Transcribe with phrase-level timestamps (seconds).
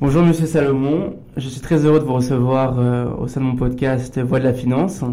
[0.00, 3.54] Bonjour Monsieur Salomon, je suis très heureux de vous recevoir euh, au sein de mon
[3.54, 5.04] podcast Voix de la Finance.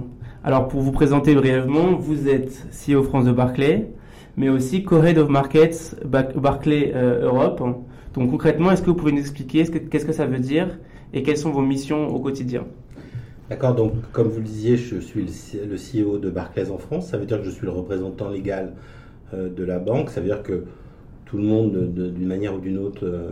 [0.45, 3.89] Alors pour vous présenter brièvement, vous êtes CEO France de Barclay,
[4.37, 7.61] mais aussi Co-Head of Markets Barclay euh, Europe.
[8.13, 10.79] Donc concrètement, est-ce que vous pouvez nous expliquer qu'est-ce que ça veut dire
[11.11, 12.63] et quelles sont vos missions au quotidien?
[13.49, 15.25] D'accord, donc comme vous le disiez, je suis
[15.65, 17.09] le CEO de Barclays en France.
[17.09, 18.71] Ça veut dire que je suis le représentant légal
[19.33, 20.11] euh, de la banque.
[20.11, 20.63] Ça veut dire que
[21.27, 23.31] tout le monde, d'une manière ou d'une autre, euh,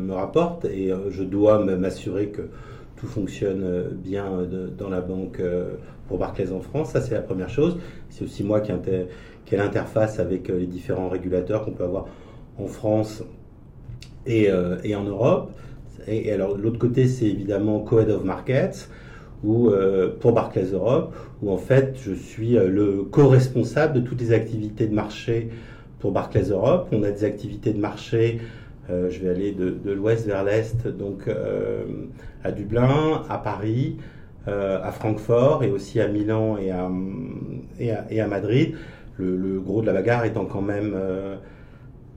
[0.00, 2.42] me, rapporte et euh, je dois m'assurer que
[2.96, 5.40] tout fonctionne bien dans la banque
[6.06, 6.90] pour Barclays en France.
[6.90, 7.78] Ça, c'est la première chose.
[8.10, 12.08] C'est aussi moi qui, ai l'interface avec les différents régulateurs qu'on peut avoir
[12.58, 13.22] en France
[14.26, 15.50] et, en Europe.
[16.06, 18.90] Et, alors, l'autre côté, c'est évidemment Co-Head of Markets
[19.44, 19.70] ou
[20.20, 24.94] pour Barclays Europe, où en fait je suis le co-responsable de toutes les activités de
[24.94, 25.48] marché
[26.00, 26.88] pour Barclays Europe.
[26.92, 28.40] On a des activités de marché,
[28.90, 31.84] euh, je vais aller de, l'ouest vers l'est, donc euh,
[32.42, 33.96] à Dublin, à Paris,
[34.48, 36.90] euh, à Francfort et aussi à Milan et à,
[38.10, 38.74] et à, Madrid.
[39.16, 40.96] Le, gros de la bagarre étant quand même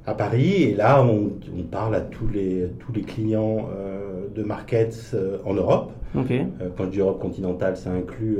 [0.06, 0.64] à Paris.
[0.64, 1.31] Et là, on,
[1.70, 3.67] parle à tous les, tous les clients
[4.34, 5.92] de markets en Europe.
[6.14, 8.38] quand je dis Europe continentale, ça inclut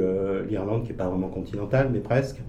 [0.50, 2.42] l'Irlande qui n'est pas vraiment continentale, mais presque.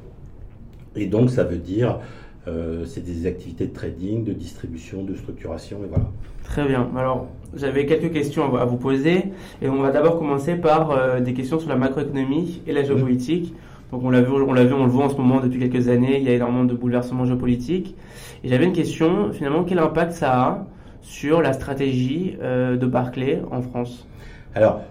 [0.94, 1.98] Et donc, ça veut dire
[2.46, 6.06] euh, c'est des activités de trading, de distribution, de structuration, et voilà.
[6.42, 6.90] Très bien.
[6.96, 11.32] Alors, j'avais quelques questions à vous poser, et on va d'abord commencer par euh, des
[11.32, 13.54] questions sur la macroéconomie et la géopolitique.
[13.92, 15.88] Donc, on l'a vu, on l'a vu, on le voit en ce moment depuis quelques
[15.88, 16.18] années.
[16.18, 17.94] Il y a énormément de bouleversements géopolitiques.
[18.42, 19.32] Et j'avais une question.
[19.32, 20.66] Finalement, quel impact ça a
[21.00, 24.06] sur la stratégie euh, de Barclay en France?
[24.54, 24.82] Alors,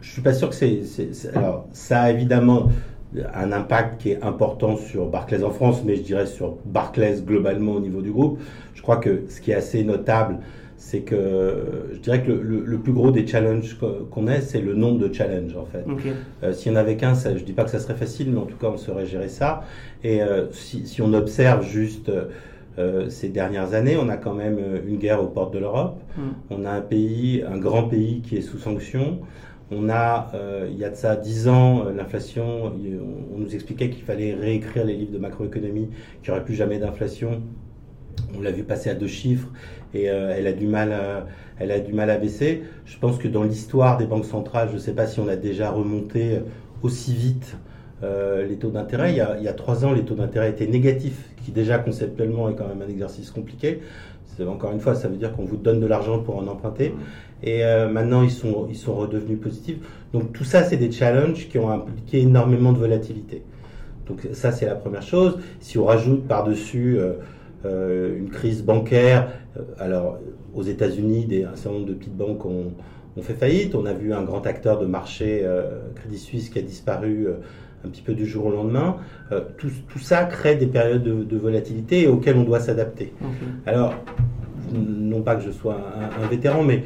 [0.00, 0.82] je suis pas sûr que c'est.
[1.34, 2.68] Alors, ça a évidemment
[3.34, 7.72] un impact qui est important sur Barclays en France, mais je dirais sur Barclays globalement
[7.72, 8.38] au niveau du groupe.
[8.74, 10.38] Je crois que ce qui est assez notable,
[10.76, 13.76] c'est que je dirais que le, plus gros des challenges
[14.10, 15.84] qu'on ait, c'est le nombre de challenges en fait.
[16.42, 18.46] Euh, S'il y en avait qu'un, je dis pas que ça serait facile, mais en
[18.46, 19.64] tout cas on saurait gérer ça.
[20.02, 22.10] Et euh, si, si, on observe juste
[22.78, 26.00] euh, ces dernières années, on a quand même une guerre aux portes de l'Europe.
[26.16, 26.20] Mm.
[26.48, 29.18] On a un pays, un grand pays qui est sous sanctions.
[29.72, 33.88] On a, euh, il y a de ça 10 ans, euh, l'inflation, on, nous expliquait
[33.88, 35.88] qu'il fallait réécrire les livres de macroéconomie,
[36.22, 37.40] qu'il n'y aurait plus jamais d'inflation.
[38.36, 39.48] On l'a vu passer à deux chiffres
[39.94, 42.62] et euh, elle, a du mal à, baisser.
[42.84, 45.36] Je pense que dans l'histoire des banques centrales, je ne sais pas si on a
[45.36, 46.40] déjà remonté
[46.82, 47.56] aussi vite
[48.02, 49.12] les taux d'intérêt.
[49.12, 52.54] Il, il, y a trois ans, les taux d'intérêt étaient négatifs, qui déjà conceptuellement est
[52.54, 53.80] quand même un exercice compliqué.
[54.48, 56.94] Encore une fois, ça veut dire qu'on vous donne de l'argent pour en emprunter.
[57.42, 59.78] Et euh, maintenant, ils sont, ils sont redevenus positifs.
[60.12, 63.42] Donc tout ça, c'est des challenges qui ont impliqué énormément de volatilité.
[64.06, 65.38] Donc ça, c'est la première chose.
[65.60, 67.14] Si on rajoute par-dessus euh,
[67.64, 69.28] euh, une crise bancaire,
[69.78, 70.18] alors
[70.54, 72.72] aux États-Unis, un certain nombre de petites banques ont,
[73.16, 73.74] ont, fait faillite.
[73.74, 75.46] On a vu un grand acteur de marché,
[75.96, 77.28] Crédit Suisse, qui a disparu
[77.84, 78.96] un petit peu du jour au lendemain.
[79.58, 83.12] Tout, tout, ça crée des périodes de, volatilité auxquelles on doit s'adapter.
[83.64, 83.94] Alors,
[84.72, 85.78] non pas que je sois
[86.22, 86.84] un vétéran, mais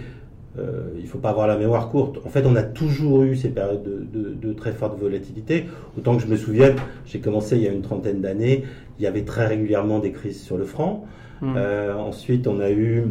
[0.58, 2.18] euh, il ne faut pas avoir la mémoire courte.
[2.24, 5.66] En fait, on a toujours eu ces périodes de, très forte volatilité.
[5.98, 8.64] Autant que je me souvienne, j'ai commencé il y a une trentaine d'années,
[8.98, 11.06] il y avait très régulièrement des crises sur le franc.
[11.40, 11.54] Hmm.
[11.56, 13.04] Euh, ensuite, on a eu,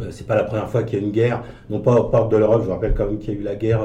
[0.00, 2.30] euh, c'est pas la première fois qu'il y a une guerre, non pas aux portes
[2.30, 3.80] de l'Europe, je vous rappelle quand même qu'il y a eu la guerre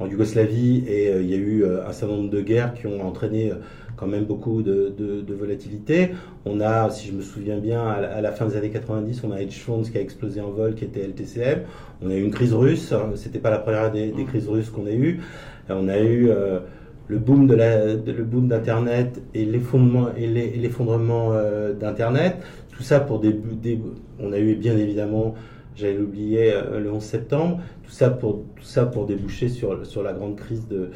[0.00, 3.52] en Yougoslavie et il y a eu un certain nombre de guerres qui ont entraîné
[3.98, 6.10] quand même beaucoup de, volatilité.
[6.46, 9.42] On a, si je me souviens bien, à la, fin des années 90, on a
[9.42, 11.62] hedge funds qui a explosé en vol, qui était LTCM.
[12.02, 12.94] On a eu une crise russe.
[13.16, 15.20] C'était pas la première des, des crises russes qu'on a eu.
[15.68, 16.60] On a eu euh,
[17.08, 22.36] le boom de la, le boom d'internet et l'effondrement et l'effondrement euh, d'internet.
[22.70, 23.80] Tout ça pour des, des,
[24.20, 25.34] on a eu bien évidemment
[25.78, 30.02] j'allais l'oublier, euh, le 11 septembre, tout ça pour, tout ça pour déboucher sur, sur
[30.02, 30.90] la grande crise de,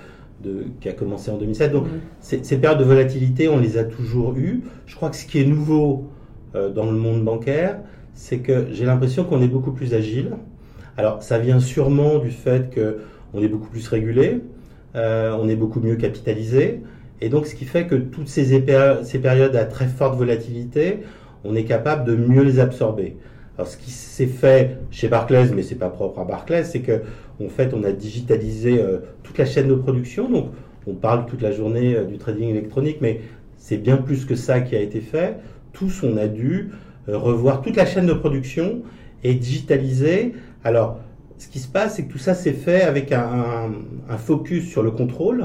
[0.80, 1.72] qui a commencé en 2007.
[1.72, 1.86] Donc,
[2.20, 4.62] ces, périodes de volatilité, on les a toujours eues.
[4.86, 6.10] Je crois que ce qui est nouveau
[6.54, 7.78] euh, dans le monde bancaire,
[8.14, 10.32] c'est que j'ai l'impression qu'on est beaucoup plus agile.
[10.96, 14.40] Alors, ça vient sûrement du fait qu'on est beaucoup plus régulé,
[14.94, 16.82] euh, on est beaucoup mieux capitalisé.
[17.20, 18.44] Et donc, ce qui fait que toutes ces,
[19.04, 20.98] ces périodes à très forte volatilité,
[21.44, 23.16] on est capable de mieux les absorber.
[23.58, 27.02] Alors, ce qui s'est fait chez Barclays, mais c'est pas propre à Barclays, c'est que
[27.44, 30.28] en fait, on a digitalisé euh, toute la chaîne de production.
[30.28, 30.50] Donc,
[30.86, 33.20] on parle toute la journée euh, du trading électronique, mais
[33.56, 35.36] c'est bien plus que ça qui a été fait.
[35.72, 36.70] Tous, on a dû
[37.08, 38.82] euh, revoir toute la chaîne de production
[39.22, 40.34] et digitaliser.
[40.64, 40.98] Alors,
[41.38, 43.72] ce qui se passe, c'est que tout ça s'est fait avec un,
[44.16, 45.42] focus sur le contrôle,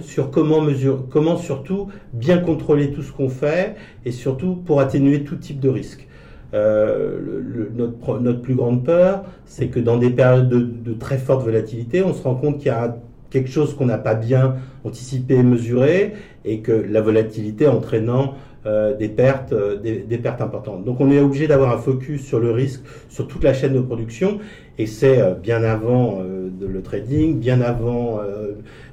[0.00, 3.74] sur comment mesure, comment surtout bien contrôler tout ce qu'on fait
[4.04, 6.06] et surtout pour atténuer tout type de risque.
[6.52, 12.12] Notre, notre, plus grande peur, c'est que dans des périodes de, très forte volatilité, on
[12.12, 12.96] se rend compte qu'il y a
[13.30, 16.12] quelque chose qu'on n'a pas bien anticipé, mesuré,
[16.44, 18.34] et que la volatilité entraînant
[18.64, 20.84] euh, des pertes, euh, des, pertes importantes.
[20.84, 23.80] Donc on est obligé d'avoir un focus sur le risque, sur toute la chaîne de
[23.80, 24.38] production,
[24.78, 28.20] et c'est euh, bien avant le trading, bien avant,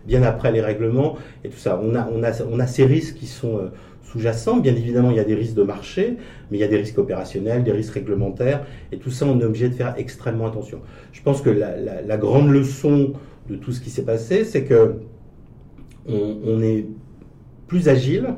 [0.08, 1.80] bien après les règlements et tout ça.
[1.80, 3.60] On a ces risques qui sont
[4.12, 4.58] sous-jacents.
[4.58, 6.18] Bien évidemment, il y a des risques de marché,
[6.50, 9.46] mais il y a des risques opérationnels, des risques réglementaires, et tout ça, on est
[9.46, 10.82] obligé de faire extrêmement attention.
[11.12, 13.14] Je pense que la, grande leçon
[13.50, 14.96] de tout ce qui s'est passé, c'est que
[16.08, 16.86] on, est
[17.68, 18.34] plus agile,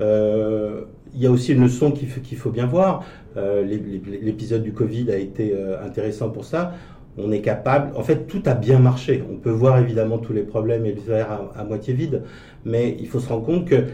[0.00, 0.84] euh,
[1.14, 3.04] il y a aussi une leçon qu'il faut, bien voir.
[3.36, 6.74] Euh, l'épisode du Covid a été euh, intéressant pour ça.
[7.16, 9.22] On est capable, en fait, tout a bien marché.
[9.30, 12.22] On peut voir évidemment tous les problèmes et le verre à, moitié vide,
[12.64, 13.84] mais il faut se rendre compte que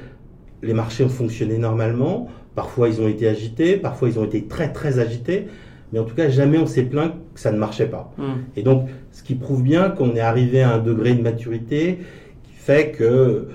[0.63, 2.29] les marchés ont fonctionné normalement.
[2.55, 5.47] Parfois, ils ont été agités, parfois, ils ont été très, très agités.
[5.93, 8.13] Mais en tout cas, jamais on s'est plaint que ça ne marchait pas.
[8.17, 8.23] Mmh.
[8.57, 11.99] Et donc, ce qui prouve bien qu'on est arrivé à un degré de maturité
[12.45, 13.49] qui fait que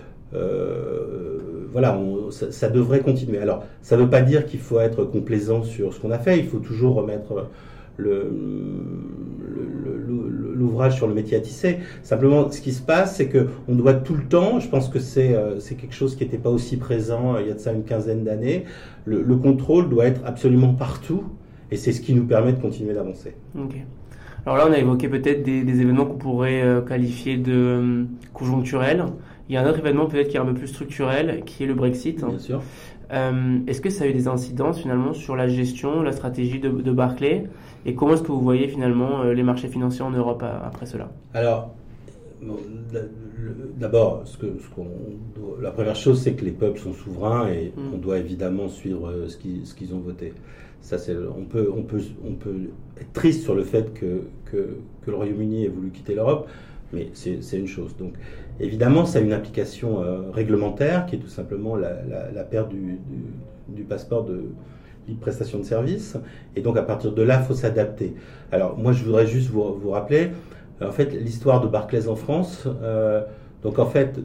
[1.76, 2.00] voilà,
[2.30, 3.38] ça, devrait continuer.
[3.38, 6.40] Alors, ça ne veut pas dire qu'il faut être complaisant sur ce qu'on a fait,
[6.40, 7.50] il faut toujours remettre
[10.56, 11.80] l'ouvrage sur le métier à tisser.
[12.04, 15.34] Simplement, ce qui se passe, c'est qu'on doit tout le temps, je pense que c'est
[15.36, 17.84] euh, quelque chose qui n'était pas aussi présent euh, il y a de ça une
[17.84, 18.66] quinzaine d'années,
[19.06, 21.24] le, contrôle doit être absolument partout,
[21.72, 23.36] et c'est ce qui nous permet de continuer d'avancer.
[24.46, 29.06] Alors là, on a évoqué peut-être des, événements qu'on pourrait euh, qualifier de conjoncturels.
[29.50, 31.68] Il y a un autre événement peut-être qui est un peu plus structurel, qui est
[31.68, 32.24] le Brexit.
[32.24, 32.62] Bien sûr.
[33.12, 36.92] Euh, est-ce que ça a eu des incidences finalement sur la gestion, la stratégie de,
[36.92, 37.48] Barclay
[37.86, 41.12] Et comment est-ce que vous voyez finalement euh, les marchés financiers en Europe après cela?
[41.34, 41.76] Alors,
[43.78, 44.48] d'abord, ce que,
[45.62, 47.94] la première chose, c'est que les peuples sont souverains et mm.
[47.94, 49.38] on doit évidemment suivre euh, ce
[49.76, 50.34] qu'ils ont voté.
[50.82, 50.98] Ça,
[51.36, 55.18] on, peut, on, peut, on peut être triste sur le fait que, que, que le
[55.18, 56.48] Royaume-Uni ait voulu quitter l'Europe,
[56.94, 57.96] mais c'est une chose.
[57.98, 58.14] Donc,
[58.60, 64.26] évidemment, ça a une implication euh, réglementaire qui est tout simplement la, perte du, passeport
[64.26, 64.44] de
[65.08, 66.18] libre prestation de service.
[66.56, 68.14] Et donc, à partir de là, il faut s'adapter.
[68.52, 70.32] Alors, moi, je voudrais juste vous, rappeler,
[70.82, 72.68] en fait, l'histoire de Barclays en France.
[72.84, 73.22] Euh,
[73.64, 74.20] donc, en fait,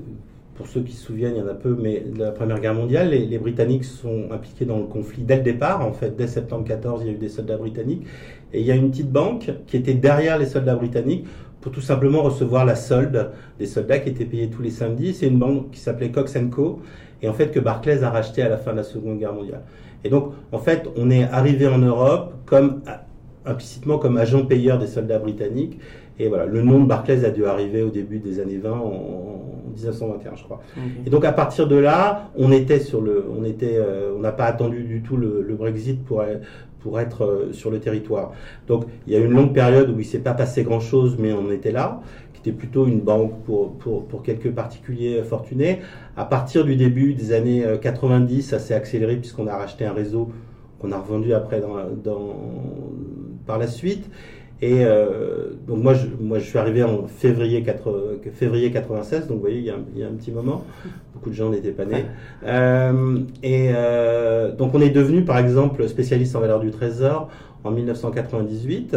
[0.54, 3.10] pour ceux qui se souviennent, il y en a peu, mais la Première Guerre mondiale,
[3.10, 5.86] les, les, Britanniques sont impliqués dans le conflit dès le départ.
[5.86, 8.06] En fait, dès septembre 14, il y a eu des soldats britanniques.
[8.52, 11.26] Et il y a une petite banque qui était derrière les soldats britanniques
[11.60, 15.14] pour tout simplement recevoir la solde des soldats qui étaient payés tous les samedis.
[15.14, 16.80] C'est une banque qui s'appelait Cox Co.
[17.22, 19.62] Et en fait, que Barclays a racheté à la fin de la Seconde Guerre mondiale.
[20.04, 22.82] Et donc, en fait, on est arrivé en Europe comme
[23.46, 25.78] implicitement comme agent payeur des soldats britanniques.
[26.18, 29.40] Et voilà, le nom de Barclays a dû arriver au début des années 20, en,
[29.74, 30.60] 1921, je crois.
[31.06, 34.32] Et donc à partir de là, on était sur le, on était, euh, on n'a
[34.32, 36.22] pas attendu du tout le, le Brexit pour
[36.80, 38.32] pour être euh, sur le territoire.
[38.66, 41.32] Donc il y a une longue période où il ne s'est pas passé grand-chose, mais
[41.32, 42.00] on était là,
[42.42, 45.80] qui était plutôt une banque pour, pour, pour, quelques particuliers fortunés.
[46.16, 49.92] À partir du début des années 90, euh, ça s'est accéléré puisqu'on a racheté un
[49.92, 50.30] réseau
[50.80, 52.36] qu'on a revendu après dans, dans,
[53.46, 54.10] par la suite.
[54.62, 59.36] Et euh, donc moi je, moi, je suis arrivé en février, 4, février 96, donc
[59.36, 60.64] vous voyez, il y, a un, il y, a un, petit moment.
[61.14, 62.04] Beaucoup de gens n'étaient pas nés.
[62.44, 67.30] Euh, et euh, donc on est devenu, par exemple, spécialiste en valeur du trésor
[67.64, 68.96] en 1998.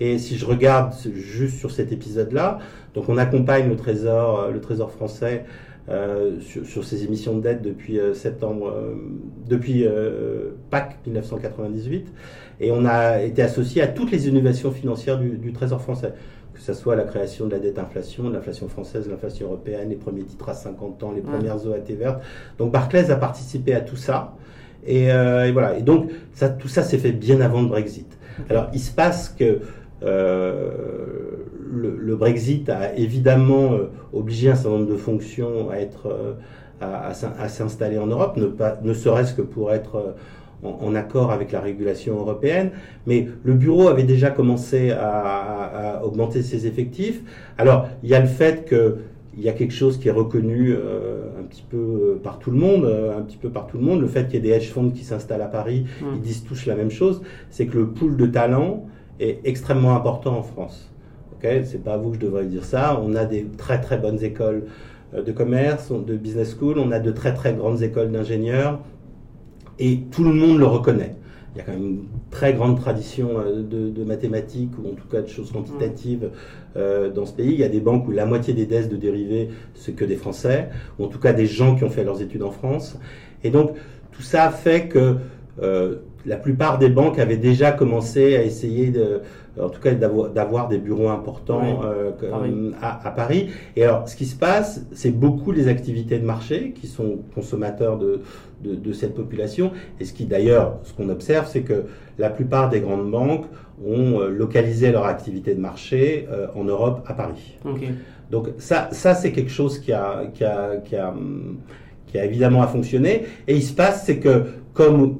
[0.00, 2.58] Et si je regarde juste sur cet épisode-là,
[2.94, 5.44] donc on accompagne le trésor, le trésor français
[5.90, 8.94] euh, sur, sur, ces émissions de dette depuis euh, septembre, euh,
[9.46, 9.86] depuis
[10.70, 12.08] Pâques 1998,
[12.60, 16.14] et on a été associé à toutes les innovations financières du, du Trésor français,
[16.54, 20.22] que ce soit la création de la dette inflation, l'inflation française, l'inflation européenne, les premiers
[20.22, 22.22] titres à 50 ans, les premières OAT vertes.
[22.56, 24.34] Donc Barclays a participé à tout ça.
[24.86, 25.76] Et, et voilà.
[25.76, 28.06] Et donc ça, tout ça s'est fait bien avant le Brexit.
[28.48, 29.60] Alors il se passe que
[30.04, 30.70] euh,
[31.72, 36.34] le, Brexit a évidemment euh, obligé un certain nombre de fonctions à être euh,
[36.80, 40.14] à, s'installer en Europe, ne, pas, ne serait-ce que pour être
[40.62, 42.70] en, accord avec la régulation européenne.
[43.06, 47.22] Mais le bureau avait déjà commencé à, augmenter ses effectifs.
[47.58, 48.98] Alors, il y a le fait que
[49.36, 52.84] il y a quelque chose qui est reconnu un petit peu par tout le monde,
[53.16, 54.00] un petit peu par tout le monde.
[54.00, 56.04] Le fait qu'il y ait des hedge funds qui s'installent à Paris, mmh.
[56.16, 58.86] ils disent tous la même chose, c'est que le pool de talents
[59.20, 60.90] est extrêmement important en France.
[61.36, 63.00] Okay c'est pas à vous que je devrais dire ça.
[63.02, 64.64] On a des très très bonnes écoles
[65.14, 68.80] euh, de commerce, de business school, on a de très très grandes écoles d'ingénieurs
[69.78, 71.16] et tout le monde le reconnaît.
[71.54, 75.06] Il y a quand même une très grande tradition euh, de, mathématiques ou en tout
[75.08, 76.30] cas de choses quantitatives
[76.76, 77.52] euh, dans ce pays.
[77.52, 80.16] Il y a des banques où la moitié des desks de dérivés, c'est que des
[80.16, 80.68] Français,
[80.98, 82.98] ou en tout cas des gens qui ont fait leurs études en France.
[83.44, 83.76] Et donc
[84.10, 85.16] tout ça fait que
[86.26, 89.20] la plupart des banques avaient déjà commencé à essayer de,
[89.60, 93.50] en tout cas d'avoir des bureaux importants euh, À, Paris.
[93.76, 97.98] Et alors, ce qui se passe, c'est beaucoup les activités de marché qui sont consommateurs
[97.98, 98.20] de,
[98.62, 99.72] de, cette population.
[100.00, 101.84] Et ce qui d'ailleurs, ce qu'on observe, c'est que
[102.18, 103.46] la plupart des grandes banques
[103.84, 107.58] ont euh, localisé leur activité de marché euh, en Europe à Paris.
[108.30, 111.14] Donc ça, ça c'est quelque chose qui a, qui a, qui a,
[112.06, 113.26] qui a évidemment à fonctionner.
[113.46, 115.18] Et il se passe, c'est que comme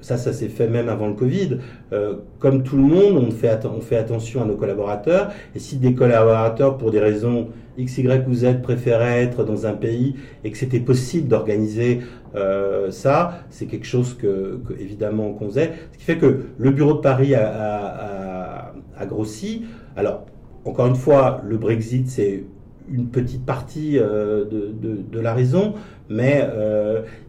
[0.00, 1.58] ça, ça s'est fait même avant le Covid.
[1.92, 5.30] Euh, comme tout le monde, on fait, on fait attention à nos collaborateurs.
[5.54, 9.72] Et si des collaborateurs, pour des raisons X, Y ou Z, préféraient être dans un
[9.72, 12.00] pays et que c'était possible d'organiser
[12.34, 15.72] euh, ça, c'est quelque chose que, que évidemment qu'on faisait.
[15.92, 18.72] Ce qui fait que le bureau de Paris a,
[19.06, 19.64] grossi.
[19.96, 20.26] Alors,
[20.66, 22.44] encore une fois, le Brexit, c'est
[22.92, 25.74] une petite partie euh, de, la raison,
[26.08, 26.46] mais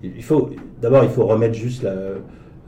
[0.04, 0.50] il faut
[0.82, 1.94] d'abord il faut remettre juste la,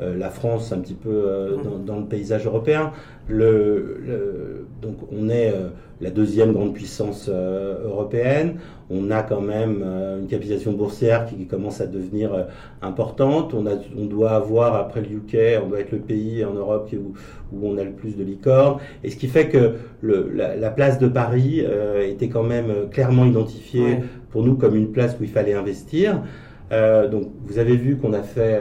[0.02, 1.86] euh, la France un petit peu euh, mhm.
[1.86, 2.92] dans, le paysage européen.
[3.28, 5.70] Le, donc on est euh,
[6.02, 8.56] la deuxième grande puissance européenne.
[8.90, 9.84] On a quand même
[10.20, 12.48] une capitalisation boursière qui, commence à devenir
[12.82, 13.54] importante.
[13.54, 16.90] On, a, on doit avoir, après le UK, on doit être le pays en Europe
[16.94, 17.14] où,
[17.56, 18.80] où on a le plus de licornes.
[19.04, 21.64] Et ce qui fait que le, la, place de Paris
[22.04, 24.00] était quand même clairement identifiée
[24.32, 26.22] pour nous comme une place où il fallait investir.
[26.70, 28.60] donc vous avez vu qu'on a fait...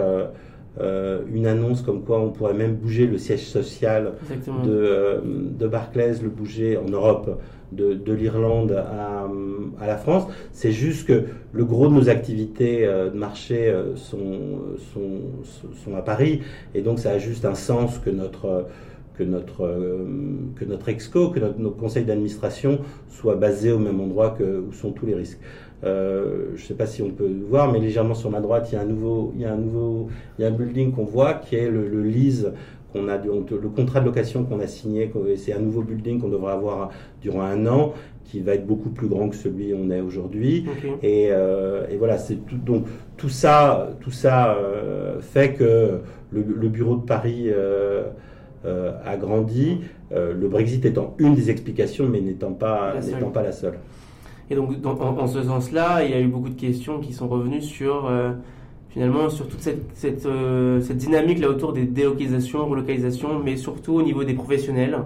[0.80, 4.14] Euh, une annonce comme quoi on pourrait même bouger le siège social
[4.64, 9.28] de, euh, de, Barclays, le bouger en Europe de, de l'Irlande à,
[9.78, 10.28] à, la France.
[10.52, 14.60] C'est juste que le gros de nos activités euh, de marché sont,
[14.94, 15.20] sont,
[15.84, 16.40] sont, à Paris
[16.74, 18.66] et donc ça a juste un sens que notre
[19.18, 19.68] que notre,
[20.56, 22.78] que notre exco, que notre, nos conseils d'administration
[23.10, 25.38] soient basés au même endroit que où sont tous les risques.
[25.84, 28.74] Euh, je ne sais pas si on peut voir, mais légèrement sur ma droite, il
[28.76, 30.08] y a un nouveau, il y a un nouveau,
[30.38, 32.52] il y a un building qu'on voit qui est le, le lease
[32.92, 35.10] qu'on a, le contrat de location qu'on a signé.
[35.36, 39.08] C'est un nouveau building qu'on devrait avoir durant un an, qui va être beaucoup plus
[39.08, 40.66] grand que celui où on est aujourd'hui.
[41.02, 42.56] Et, euh, et, voilà, c'est tout.
[42.56, 42.86] Donc
[43.16, 47.50] tout ça, tout ça euh, fait que le, le, bureau de Paris.
[49.04, 49.80] A grandi,
[50.12, 53.74] le Brexit étant une des explications, mais n'étant pas, n'étant pas la seule.
[54.50, 57.62] Et donc, en, ce sens-là, il y a eu beaucoup de questions qui sont revenues
[57.62, 58.32] sur, euh,
[58.90, 64.24] finalement, sur toute cette, euh, cette dynamique-là autour des délocalisations, relocalisations, mais surtout au niveau
[64.24, 64.98] des professionnels.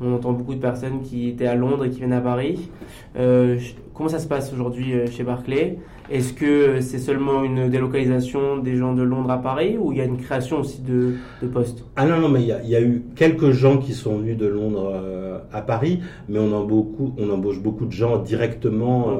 [0.00, 2.68] On entend beaucoup de personnes qui étaient à Londres et qui viennent à Paris.
[3.16, 3.58] Euh,
[3.94, 5.78] comment ça se passe aujourd'hui euh, chez Barclay
[6.10, 10.00] Est-ce que c'est seulement une délocalisation des gens de Londres à Paris ou il y
[10.00, 11.84] a une création aussi de, de postes?
[11.96, 14.16] Ah non, non, mais il y, a, il y, a, eu quelques gens qui sont
[14.18, 18.18] venus de Londres euh, à Paris, mais on, en beaucoup, on embauche beaucoup de gens
[18.18, 19.18] directement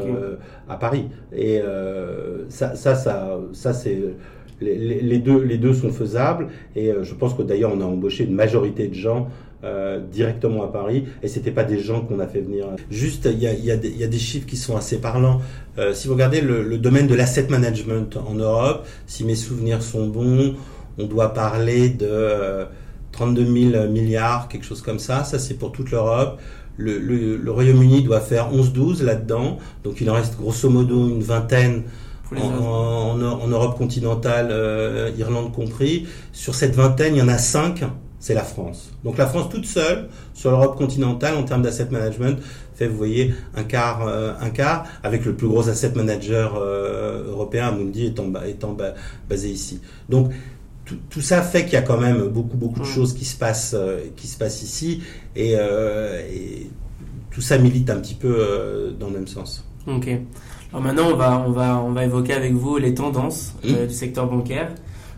[0.68, 1.08] à Paris.
[1.34, 1.60] Et
[2.48, 3.98] ça, ça, ça, ça c'est
[4.60, 6.48] les, deux, les deux sont faisables.
[6.76, 9.28] Et je pense que d'ailleurs on a embauché une majorité de gens
[9.64, 12.66] euh, directement à Paris et c'était pas des gens qu'on a fait venir.
[12.90, 15.40] Juste, il y a, y, a y a, des chiffres qui sont assez parlants.
[15.78, 19.82] Euh, si vous regardez le, le domaine de l'asset management en Europe, si mes souvenirs
[19.82, 20.56] sont bons,
[20.98, 22.66] on doit parler de
[23.12, 25.24] 32 euh, 000 milliards, quelque chose comme ça.
[25.24, 26.40] Ça, c'est pour toute l'Europe.
[26.76, 31.22] Le, le, le Royaume-Uni doit faire 11-12 là-dedans, donc il en reste grosso modo une
[31.22, 31.84] vingtaine
[32.34, 36.06] en, en, en, Europe continentale, euh, Irlande compris.
[36.32, 37.84] Sur cette vingtaine, il y en a 5
[38.22, 38.92] c'est la France.
[39.02, 42.38] Donc la France toute seule sur l'Europe continentale en termes d'asset management
[42.76, 47.24] fait, vous voyez, un quart, euh, un quart avec le plus gros asset manager euh,
[47.28, 48.76] européen, Amundi étant, étant
[49.28, 49.80] basé ici.
[50.08, 50.30] Donc
[50.84, 53.74] tout, ça fait qu'il y a quand même beaucoup beaucoup de choses qui se passent
[53.74, 55.02] euh, qui se passent ici
[55.34, 55.56] et,
[57.30, 59.64] tout ça milite un petit peu dans le même sens.
[59.86, 60.06] Ok.
[60.70, 63.86] Alors maintenant on va on va on va évoquer avec vous les tendances mmh.
[63.86, 64.72] du secteur bancaire.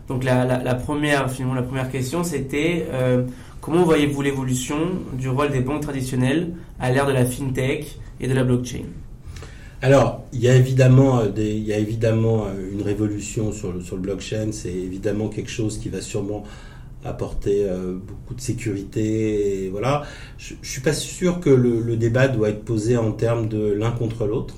[0.07, 3.23] Donc la, la, première, finalement, la première question, c'était euh,
[3.59, 4.77] comment voyez-vous l'évolution
[5.13, 8.83] du rôle des banques traditionnelles à l'ère de la fintech et de la blockchain?
[9.81, 13.71] Alors, il y a évidemment, euh, des, il y a évidemment euh, une révolution sur
[13.71, 14.49] le, sur le blockchain.
[14.51, 16.43] C'est évidemment quelque chose qui va sûrement
[17.03, 17.67] apporter
[18.07, 19.65] beaucoup de sécurité.
[19.65, 20.05] Et voilà.
[20.39, 23.73] Je, je suis pas sûr que le, le, débat doit être posé en termes de
[23.73, 24.55] l'un contre l'autre.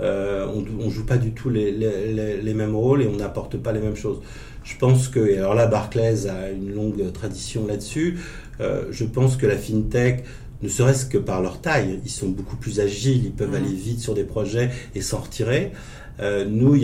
[0.00, 3.56] Euh, on, on joue pas du tout les, les, les, mêmes rôles et on n'apporte
[3.58, 4.20] pas les mêmes choses.
[4.66, 8.18] Je pense que, et alors là, Barclays a une longue tradition là-dessus.
[8.60, 10.24] Euh, je pense que la fintech,
[10.62, 13.54] ne serait-ce que par leur taille, ils sont beaucoup plus agiles, ils peuvent mmh.
[13.54, 15.72] aller vite sur des projets et s'en retirer.
[16.20, 16.80] Euh, nous,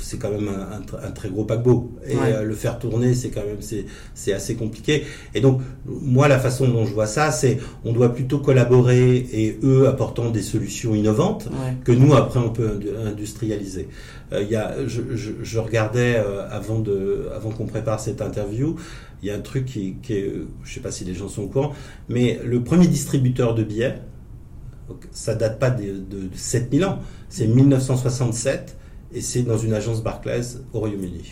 [0.00, 3.58] c'est quand même un, très gros paquebot et euh, le faire tourner, c'est quand même
[4.14, 5.04] c'est assez compliqué.
[5.34, 9.58] Et donc moi, la façon dont je vois ça, c'est on doit plutôt collaborer et
[9.62, 11.48] eux apportant des solutions innovantes
[11.84, 13.88] que nous après on peut industrialiser.
[14.32, 16.16] Euh, il y a, je, je, je regardais
[16.50, 18.76] avant de avant qu'on prépare cette interview,
[19.22, 20.32] il y a un truc qui, qui est,
[20.64, 21.72] je sais pas si les gens sont au courant,
[22.08, 24.00] mais le premier distributeur de billets,
[25.12, 26.98] ça date pas de, de 7000 ans,
[27.28, 28.76] c'est 1967
[29.14, 31.22] et c'est dans une agence Barclays au Royaume-Uni.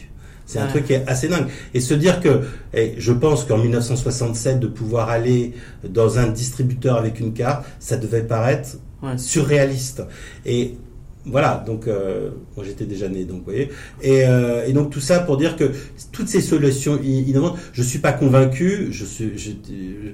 [0.47, 1.47] C'est un truc qui est assez dingue.
[1.75, 2.43] Et se dire que,
[2.75, 5.55] et je pense qu'en 1967, de pouvoir aller
[5.89, 8.71] dans un distributeur avec une carte, ça devait paraître
[9.17, 10.03] surréaliste.
[10.45, 10.75] Et
[11.27, 13.71] voilà, donc euh, moi j'étais déjà né, donc vous voyez.
[14.01, 15.71] Et, euh, et, donc tout ça pour dire que
[16.13, 19.51] toutes ces solutions innovantes, je suis pas convaincu, je suis, je,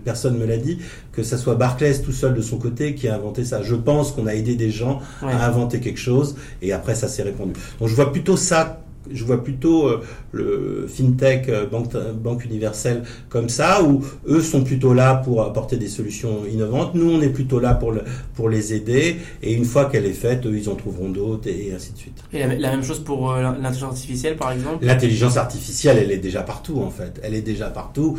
[0.04, 0.78] personne me l'a dit,
[1.12, 3.62] que ça soit Barclays tout seul de son côté qui a inventé ça.
[3.62, 7.22] Je pense qu'on a aidé des gens à inventer quelque chose et après ça s'est
[7.22, 7.52] répandu.
[7.78, 8.82] Donc je vois plutôt ça
[9.12, 14.64] je vois plutôt euh, le fintech euh, banque, banque universelle comme ça où eux sont
[14.64, 16.94] plutôt là pour apporter des solutions innovantes.
[16.94, 18.02] Nous on est plutôt là pour le,
[18.34, 19.16] pour les aider.
[19.42, 22.22] Et une fois qu'elle est faite eux ils en trouveront d'autres et, ainsi de suite.
[22.32, 24.84] Et la, même chose pour euh, l'intelligence artificielle par exemple?
[24.84, 27.20] L'intelligence artificielle elle est déjà partout en fait.
[27.22, 28.18] Elle est déjà partout.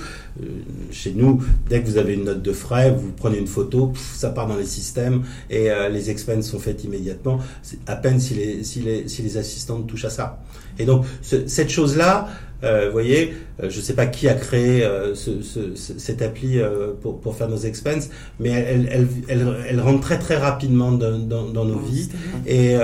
[0.91, 4.29] Chez nous dès que vous avez une note de frais vous prenez une photo ça
[4.29, 7.39] part dans les systèmes et les expenses sont faites immédiatement.
[7.87, 10.39] À peine si les, si les, si les assistantes touchent à ça
[10.79, 12.29] et donc cette chose-là,
[12.63, 16.23] euh, vous voyez, euh, je ne sais pas qui a créé euh, ce, ce, cette
[16.23, 16.59] appli
[17.01, 21.19] pour, pour, faire nos expenses, mais elle, elle, elle, elle, rentre très très rapidement dans,
[21.19, 22.09] dans, dans nos vies.
[22.47, 22.75] Et,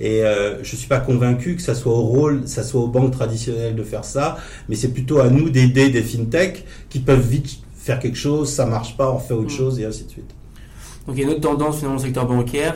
[0.00, 0.22] et
[0.62, 3.82] je suis pas convaincu que ça soit au rôle, ça soit aux banques traditionnelles de
[3.82, 4.36] faire ça,
[4.68, 8.66] mais c'est plutôt à nous d'aider des fintechs qui peuvent vite faire quelque chose, ça
[8.66, 9.56] marche pas, on fait autre mm.
[9.56, 10.34] chose et ainsi de suite.
[11.06, 12.74] Donc il y a une autre tendance finalement le secteur bancaire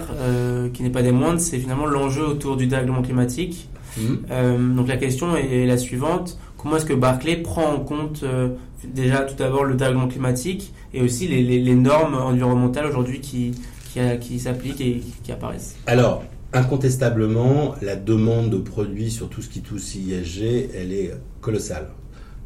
[0.73, 3.69] qui n'est pas des moindres, c'est finalement l'enjeu autour du dérèglement climatique.
[3.97, 4.23] Mhm.
[4.31, 8.49] Euh, donc la question est la suivante comment est-ce que Barclay prend en compte euh,
[8.85, 13.53] déjà tout d'abord le dérèglement climatique et aussi les, les, normes environnementales aujourd'hui qui,
[13.93, 15.77] qui, qui s'appliquent et qui apparaissent?
[15.87, 16.23] Alors,
[16.53, 21.89] incontestablement, la demande de produits sur tout ce qui touche ISG, elle est colossale.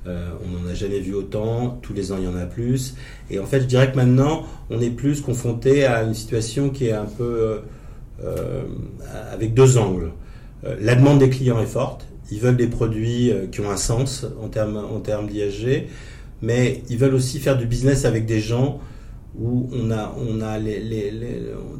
[0.07, 2.95] Euh, on n'en a jamais vu autant, tous les ans il y en a plus.
[3.29, 6.87] Et en fait, je dirais que maintenant, on est plus confronté à une situation qui
[6.87, 7.61] est un peu
[8.23, 8.62] euh,
[9.32, 10.13] avec deux angles.
[10.64, 12.06] Euh, la demande des clients est forte.
[12.30, 15.86] Ils veulent des produits euh, qui ont un sens en termes, en termes d'ISG,
[16.42, 18.80] mais ils veulent aussi faire du business avec des gens
[19.38, 21.12] où on a, on a les, les,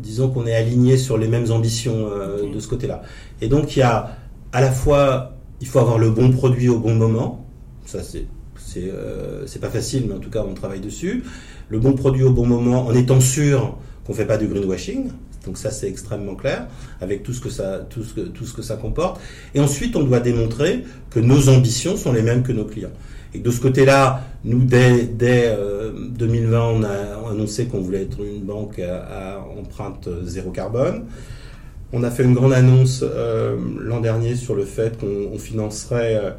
[0.03, 3.03] disons qu'on est aligné sur les mêmes ambitions euh, de ce côté-là.
[3.41, 4.17] Et donc il y a
[4.53, 7.47] à la fois, il faut avoir le bon produit au bon moment.
[7.87, 11.25] Ça c'est c'est euh, pas facile, mais en tout cas on travaille dessus.
[11.69, 15.11] Le bon produit au bon moment, en étant sûr qu'on fait pas du greenwashing.
[15.47, 16.67] Donc ça, c'est extrêmement clair,
[17.01, 19.21] avec tout ce, que ça, tout, ce que, tout ce que ça comporte.
[19.55, 22.91] Et ensuite, on doit démontrer que nos ambitions sont les mêmes que nos clients.
[23.35, 25.55] Et de ce côté-là, nous, dès, dès
[25.95, 31.05] 2020, euh, on a annoncé qu'on voulait être une banque à, empreinte zéro carbone.
[31.93, 36.17] On a fait une grande annonce euh, l'an dernier sur le fait qu'on financerait...
[36.17, 36.31] Euh,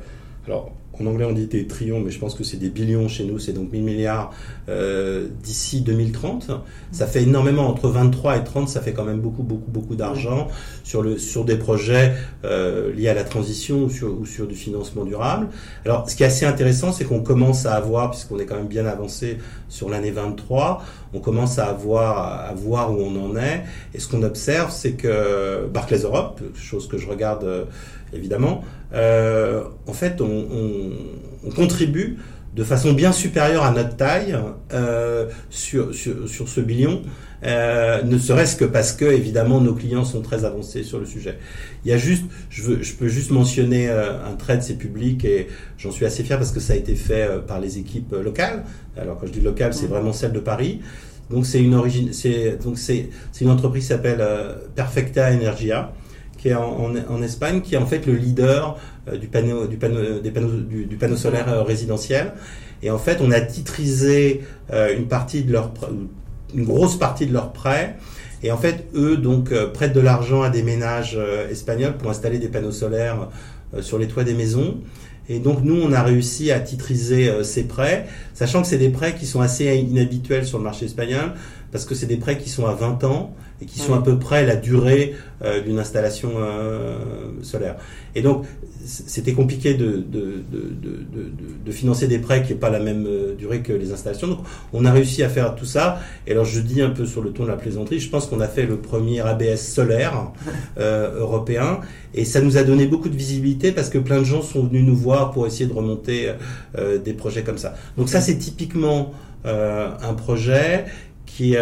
[0.46, 3.24] alors, en anglais on dit des trillions, mais je pense que c'est des billions chez
[3.24, 4.32] nous, c'est donc 1000 milliards
[4.70, 6.52] euh, d'ici 2030.
[6.92, 10.48] Ça fait énormément, entre 23 et 30, ça fait quand même beaucoup, beaucoup, beaucoup d'argent
[10.84, 12.14] sur, sur des projets
[12.46, 15.48] euh, liés à la transition ou sur, ou sur du financement durable.
[15.86, 18.68] Alors ce qui est assez intéressant, c'est qu'on commence à avoir, puisqu'on est quand même
[18.68, 19.38] bien avancé
[19.70, 23.64] sur l'année 23, on commence à voir où on en est.
[23.94, 27.66] Et ce qu'on observe, c'est que Barclays Europe, chose que je regarde euh,
[28.14, 30.92] évidemment, euh, en fait, on,
[31.56, 32.18] contribue
[32.56, 34.38] de façon bien supérieure à notre taille
[34.74, 37.04] euh, sur, sur, sur, ce billion,
[37.44, 41.38] euh, ne serait-ce que parce que évidemment nos clients sont très avancés sur le sujet.
[41.86, 44.76] Il y a juste, je, veux, je peux juste mentionner euh, un trait de ces
[44.76, 47.78] publics et j'en suis assez fier parce que ça a été fait euh, par les
[47.78, 48.64] équipes locales.
[49.00, 50.82] Alors quand je dis locales, c'est vraiment celle de Paris.
[51.30, 54.26] Donc c'est une origine, c'est donc c'est c'est une entreprise qui s'appelle
[54.76, 55.92] Perfecta Energia
[56.38, 60.20] qui est en, Espagne, qui est en fait le leader euh, du panneau, du panneau,
[60.20, 62.34] des panneaux, du panneau solaire euh, résidentiel.
[62.84, 65.72] Et en fait, on a titrisé euh, une partie de leur,
[66.54, 67.98] une grosse partie de leurs prêts.
[68.44, 71.20] Et en fait, eux donc prêtent de l'argent à des ménages
[71.50, 73.30] espagnols pour installer des panneaux solaires
[73.82, 74.78] sur les toits des maisons.
[75.28, 79.16] Et donc nous, on a réussi à titriser ces prêts, sachant que c'est des prêts
[79.16, 81.34] qui sont assez inhabituels sur le marché espagnol,
[81.72, 84.20] parce que c'est des prêts qui sont à 20 ans et qui sont à peu
[84.20, 86.98] près la durée euh, d'une installation euh,
[87.42, 87.78] solaire.
[88.16, 88.46] Et donc,
[88.88, 90.76] c'était compliqué de, de, de,
[91.66, 94.28] de, financer des prêts qui n'aient pas la même euh, durée que les installations.
[94.28, 94.40] Donc,
[94.74, 96.00] on a réussi à faire tout ça.
[96.26, 98.40] Et alors, je dis un peu sur le ton de la plaisanterie, je pense qu'on
[98.40, 100.32] a fait le premier ABS solaire
[100.80, 101.82] euh, européen.
[102.14, 104.86] Et ça nous a donné beaucoup de visibilité parce que plein de gens sont venus
[104.86, 106.32] nous voir pour essayer de remonter
[106.78, 107.76] euh, des projets comme ça.
[107.98, 109.14] Donc ça, c'est typiquement
[109.46, 110.84] un projet
[111.26, 111.56] qui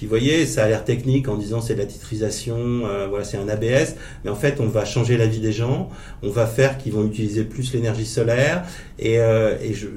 [0.00, 3.36] qui, voyez, ça a l'air technique en disant c'est de la titrisation, euh, voilà, c'est
[3.36, 5.90] un ABS, mais en fait, on va changer la vie des gens,
[6.22, 8.64] on va faire qu'ils vont utiliser plus l'énergie solaire,
[8.98, 9.88] et, euh, et je,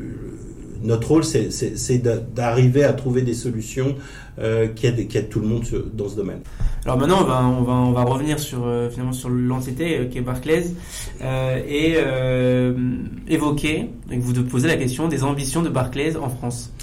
[0.81, 1.97] notre rôle, c'est
[2.35, 3.95] d'arriver à trouver des solutions
[4.39, 5.63] euh, qui, aident, qui, aident, tout le monde
[5.93, 6.41] dans ce domaine.
[6.83, 10.21] Alors maintenant, on va, on va, on va revenir sur, finalement sur l'entité qui est
[10.21, 10.65] Barclays
[11.21, 11.95] et
[13.29, 16.73] évoquer, vous de poser la question des ambitions de Barclays en France.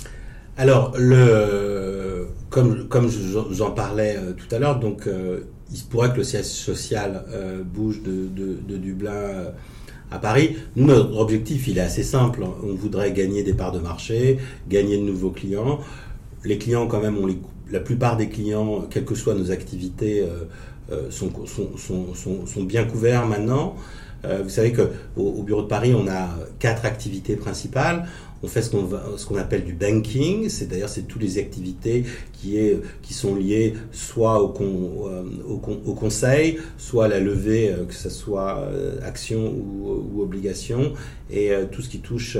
[0.57, 1.90] Alors, le,
[2.51, 3.09] comme, comme
[3.53, 5.09] j'en parlais tout à l'heure, donc
[5.71, 7.25] il se pourrait que le siège social
[7.65, 8.29] bouge de,
[8.67, 9.53] de, Dublin
[10.11, 10.57] à Paris.
[10.77, 12.45] notre objectif, il est assez simple.
[12.63, 15.81] On voudrait gagner des parts de marché, gagner de nouveaux clients.
[16.45, 17.17] Les clients, quand même,
[17.71, 20.45] la plupart des clients, quelles que soient nos activités, euh,
[20.93, 21.77] euh sont, sont,
[22.15, 23.77] sont, sont, bien couverts maintenant.
[24.25, 28.07] Euh, vous savez que au, bureau de Paris, on a quatre activités principales
[28.43, 28.89] on fait ce qu'on
[29.29, 33.75] qu'on appelle du banking, c'est d'ailleurs c'est toutes les activités qui est qui sont liées
[33.93, 38.99] soit au con, euh, au, conseil, soit à la levée euh, que ce soit euh,
[39.03, 40.93] action ou, ou obligation
[41.33, 42.37] et tout ce qui touche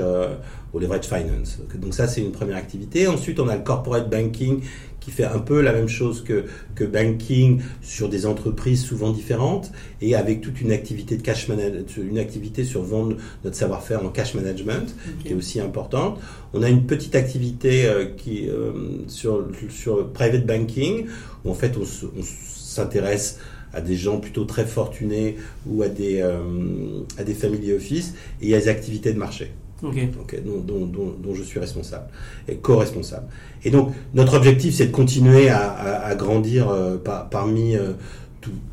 [0.73, 1.59] au leverage finance.
[1.75, 3.07] Donc ça c'est une première activité.
[3.07, 4.59] Ensuite on a le corporate banking
[5.01, 9.71] qui fait un peu la même chose que, que banking sur des entreprises souvent différentes
[9.99, 14.09] et avec toute une activité de cash management, une activité sur vendre notre savoir-faire en
[14.09, 16.19] cash management qui est aussi importante.
[16.53, 18.71] On a une petite activité euh, qui euh,
[19.07, 21.07] sur sur private banking
[21.43, 23.39] où en fait on, s'intéresse
[23.73, 28.53] à des gens plutôt très fortunés ou à des, euh, à des family office et
[28.55, 29.51] a des activités de marché.
[29.81, 32.05] Dont, je suis responsable
[32.47, 33.27] et co-responsable.
[33.63, 36.97] Et donc, notre objectif, c'est de continuer à, grandir euh,
[37.31, 37.93] parmi, euh,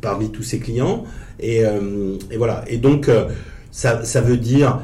[0.01, 1.05] parmi tous ces clients.
[1.41, 2.65] Et, euh, voilà.
[2.69, 3.11] Et donc,
[3.71, 4.81] ça, ça, veut dire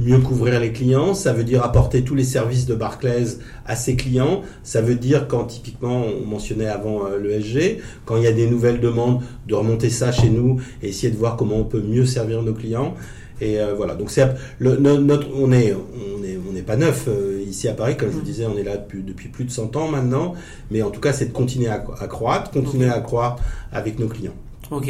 [0.00, 3.94] mieux couvrir les clients, ça veut dire apporter tous les services de Barclays à ses
[3.94, 8.48] clients, ça veut dire quand typiquement on mentionnait avant l'ESG, quand il y a des
[8.48, 12.04] nouvelles demandes, de remonter ça chez nous et essayer de voir comment on peut mieux
[12.04, 12.96] servir nos clients.
[13.40, 14.26] Et voilà, donc c'est
[14.60, 17.08] notre, on est, on est, on n'est pas neuf
[17.46, 19.76] ici à Paris, comme je vous disais, on est là depuis, depuis plus de 100
[19.76, 20.34] ans maintenant.
[20.70, 24.34] Mais en tout cas, c'est de continuer à, croître, continuer à croître avec nos clients.
[24.70, 24.88] Ok.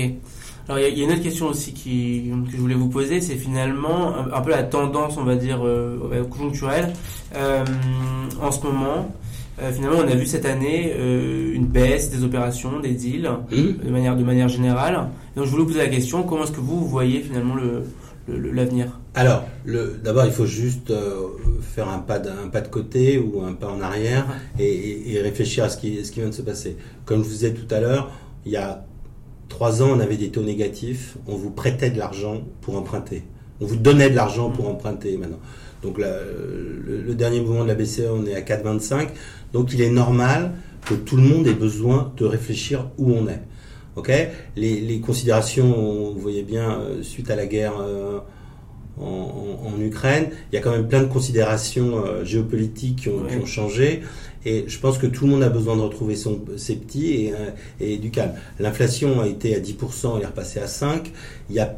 [0.69, 3.37] Alors, il y, a une autre question aussi qui, que je voulais vous poser, c'est
[3.37, 6.93] finalement un, peu la tendance, on va dire, euh, conjoncturelle.
[7.35, 7.65] Euh,
[8.43, 9.11] en ce moment,
[9.63, 10.95] euh, finalement, on a vu cette année
[11.55, 13.87] une baisse des opérations, des deals, mmh.
[13.87, 15.09] de, manière, de manière générale.
[15.37, 17.85] Donc, je voulais vous poser la question, comment est-ce que vous, vous voyez finalement le,
[18.29, 19.45] l'avenir Alors,
[20.03, 21.29] d'abord, il faut juste euh,
[21.61, 24.27] faire un pas, de, pas de côté ou un pas en arrière
[24.59, 26.77] et, réfléchir à ce qui, ce qui vient de se passer.
[27.05, 28.11] Comme je vous disais tout à l'heure,
[28.45, 28.85] il y a
[29.49, 33.25] trois ans, on avait des taux négatifs, on vous prêtait de l'argent pour emprunter.
[33.61, 35.41] On vous donnait de l'argent pour emprunter maintenant.
[35.83, 39.09] Donc le, le, dernier mouvement de la BCE, on est à 4,25.
[39.53, 40.53] Donc il est normal
[40.85, 43.43] que tout le monde ait besoin de réfléchir où on est.
[44.57, 48.19] Les, considérations, vous voyez bien, euh, suite à la guerre euh,
[49.01, 54.03] en, Ukraine, il y a quand même plein de considérations euh, géopolitiques qui ont, changé.
[54.45, 57.33] Et je pense que tout le monde a besoin de retrouver son, ses petits
[57.81, 58.33] et, du calme.
[58.59, 61.05] L'inflation a été à 10%, elle est repassée à 5%.
[61.51, 61.77] Il y a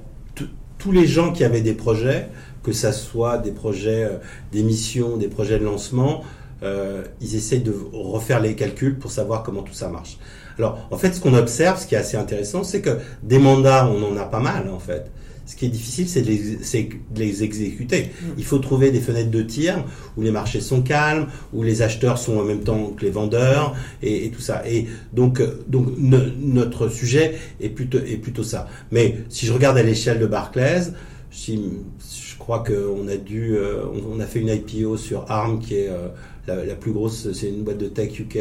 [0.78, 2.28] tous les gens qui avaient des projets,
[2.62, 4.08] que ce soit des projets
[4.50, 6.22] d'émission, des projets de lancement,
[6.62, 10.18] ils essayent de refaire les calculs pour savoir comment tout ça marche.
[10.60, 13.88] Alors, en fait, ce qu'on observe, ce qui est assez intéressant, c'est que des mandats,
[13.88, 15.10] on en a pas mal, en fait.
[15.46, 18.02] Ce qui est difficile, c'est de, les, exécuter.
[18.02, 18.26] Mm.
[18.36, 19.84] Il faut trouver des fenêtres de tir
[20.18, 23.74] où les marchés sont calmes, où les acheteurs sont en même temps que les vendeurs
[24.02, 24.62] et, tout ça.
[24.68, 28.68] Et donc, euh, donc notre sujet est plutôt, est plutôt ça.
[28.92, 30.92] Mais si je regarde à l'échelle de Barclays,
[31.32, 35.76] je, je crois qu'on a dû, euh, on, a fait une IPO sur ARM qui
[35.76, 36.08] est euh,
[36.46, 38.38] la, plus grosse, c'est une boîte de tech UK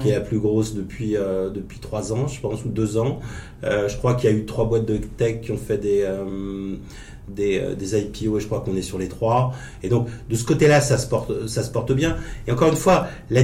[0.00, 3.20] qui est la plus grosse depuis euh, depuis trois ans, je pense, ou deux ans.
[3.64, 6.02] Euh, je crois qu'il y a eu trois boîtes de tech qui ont fait des
[6.02, 6.76] euh,
[7.28, 9.52] des, des, IPO et je crois qu'on est sur les trois.
[9.82, 12.16] Et donc de ce côté-là, ça se porte ça se porte bien.
[12.46, 13.42] Et encore une fois, la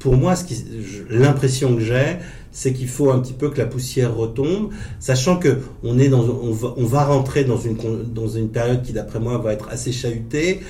[0.00, 0.64] pour moi, ce qui
[1.08, 2.16] l'impression que j'ai,
[2.50, 6.24] c'est qu'il faut un petit peu que la poussière retombe, sachant que on est dans
[6.24, 7.76] on va, on va rentrer dans une
[8.12, 10.60] dans une période qui d'après moi va être assez chahutée.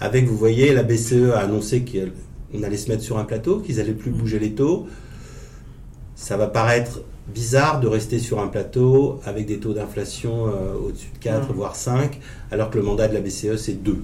[0.00, 2.12] Avec, vous voyez, la BCE a annoncé qu'elle
[2.54, 4.86] on allait se mettre sur un plateau, qu'ils allaient plus bouger les taux.
[6.14, 11.10] Ça va paraître bizarre de rester sur un plateau avec des taux d'inflation euh, au-dessus
[11.12, 12.18] de 4, voire 5,
[12.50, 14.02] alors que le mandat de la BCE, c'est 2.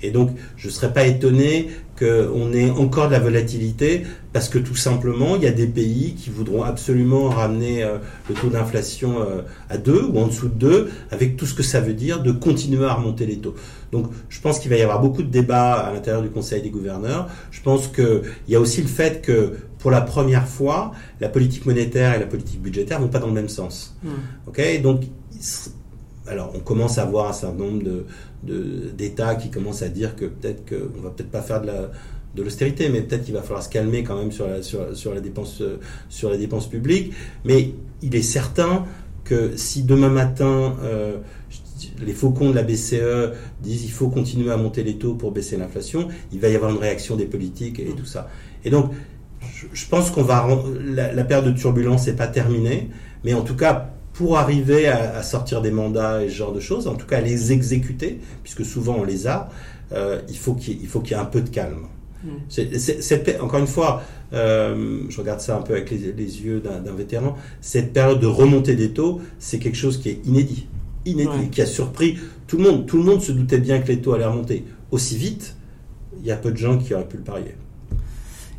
[0.00, 4.58] Et donc, je ne serais pas étonné qu'on ait encore de la volatilité parce que
[4.58, 9.20] tout simplement, il y a des pays qui voudront absolument ramener euh, le taux d'inflation
[9.20, 12.22] euh, à 2 ou en dessous de 2 avec tout ce que ça veut dire
[12.22, 13.54] de continuer à remonter les taux.
[13.90, 16.70] Donc, je pense qu'il va y avoir beaucoup de débats à l'intérieur du Conseil des
[16.70, 17.28] gouverneurs.
[17.50, 21.66] Je pense qu'il y a aussi le fait que pour la première fois, la politique
[21.66, 23.96] monétaire et la politique budgétaire vont pas dans le même sens.
[24.02, 24.08] Mmh.
[24.46, 25.02] Ok, donc
[26.28, 28.04] alors on commence à voir un certain nombre de,
[28.42, 31.90] d'États qui commencent à dire que peut-être qu'on va peut-être pas faire de la
[32.42, 35.20] l'austérité, mais peut-être qu'il va falloir se calmer quand même sur la, sur, sur la
[35.20, 35.62] dépense
[36.08, 37.12] sur les dépenses publiques.
[37.44, 37.72] Mais
[38.02, 38.84] il est certain
[39.24, 41.18] que si demain matin euh,
[42.00, 45.56] les faucons de la BCE disent il faut continuer à monter les taux pour baisser
[45.56, 48.28] l'inflation, il va y avoir une réaction des politiques et, tout ça.
[48.64, 48.92] Et donc
[49.72, 50.46] je, pense qu'on va
[50.80, 52.90] la, la période de turbulence n'est pas terminée,
[53.24, 56.88] mais en tout cas pour arriver à, sortir des mandats et ce genre de choses,
[56.88, 59.48] en tout cas à les exécuter, puisque souvent on les a,
[59.92, 61.86] euh, il faut qu'il y, ait un peu de calme.
[62.24, 63.40] Mm.
[63.40, 64.02] encore une fois,
[64.32, 68.74] euh, je regarde ça un peu avec les, yeux d'un vétéran, cette période de remontée
[68.74, 70.66] des taux, c'est quelque chose qui est inédit,
[71.06, 72.86] inédit, qui a surpris tout le monde.
[72.86, 75.54] Tout le monde se doutait bien que les taux allaient remonter aussi vite.
[76.20, 77.54] Il y a peu de gens qui auraient pu le parier.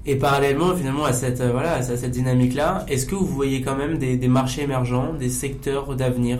[0.05, 3.75] Et parallèlement, finalement, à cette, euh, voilà, à cette dynamique-là, est-ce que vous voyez quand
[3.75, 6.39] même des, marchés émergents, des secteurs d'avenir?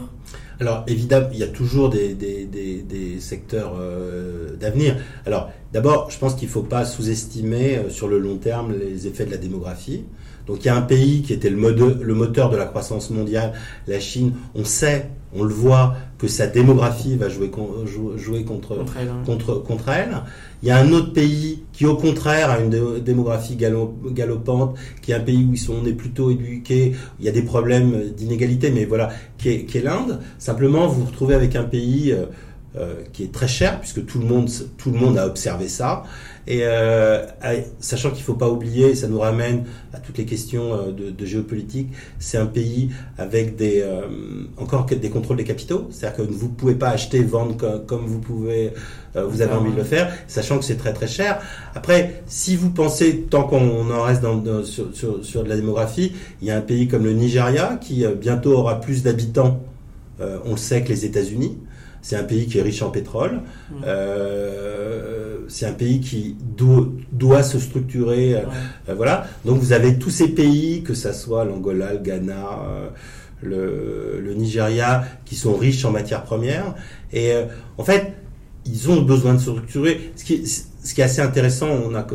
[0.62, 4.98] Alors évidemment, il y a toujours des, des, secteurs euh, d'avenir.
[5.26, 9.08] Alors d'abord, je pense qu'il ne faut pas sous-estimer euh, sur le long terme les
[9.08, 10.04] effets de la démographie.
[10.48, 11.58] Donc il y a un pays qui était le,
[12.02, 13.54] le moteur de la croissance mondiale,
[13.88, 14.34] la Chine.
[14.56, 17.50] On sait, on le voit, que sa démographie va jouer,
[18.18, 18.76] jouer contre,
[19.26, 20.22] contre, contre, elle.
[20.62, 25.16] Il y a un autre pays qui, au contraire, a une démographie galopante, qui est
[25.16, 29.10] un pays où on est plutôt éduqués, il y a des problèmes d'inégalité, mais voilà,
[29.38, 30.20] qui est, l'Inde.
[30.38, 32.26] Simplement, vous vous retrouvez avec un pays euh,
[32.78, 36.04] euh, qui est très cher, puisque tout le monde a observé ça.
[36.50, 37.28] Et euh,
[37.80, 41.26] sachant qu'il ne faut pas oublier, ça nous ramène à toutes les questions euh, de,
[41.26, 44.08] géopolitique, c'est un pays avec des euh,
[44.58, 48.18] encore des contrôles des capitaux, c'est-à-dire que vous ne pouvez pas acheter, vendre comme, vous
[48.18, 48.74] pouvez,
[49.14, 51.40] vous avez envie de le faire, sachant que c'est très très cher.
[51.76, 54.88] Après, si vous pensez, tant qu'on en reste dans, sur,
[55.24, 58.82] sur, de la démographie, il y a un pays comme le Nigeria qui bientôt aura
[58.82, 59.62] plus d'habitants,
[60.20, 61.60] on le sait, que les États-Unis.
[62.02, 63.42] C'est un pays qui est riche en pétrole.
[63.72, 63.76] Mmh.
[63.86, 66.36] Euh, c'est un pays qui
[67.12, 68.36] doit, se structurer.
[68.36, 68.42] Euh,
[68.90, 69.28] euh, voilà.
[69.46, 72.60] Donc vous avez tous ces pays, que ce soit l'Angola, le Ghana,
[73.42, 76.76] le, le, Nigeria, qui sont riches en matières premières.
[77.12, 77.34] Et
[77.78, 78.14] en fait,
[78.66, 80.12] ils ont besoin de se structurer.
[80.16, 80.44] Ce qui,
[80.84, 82.08] ce qui est assez intéressant, on a,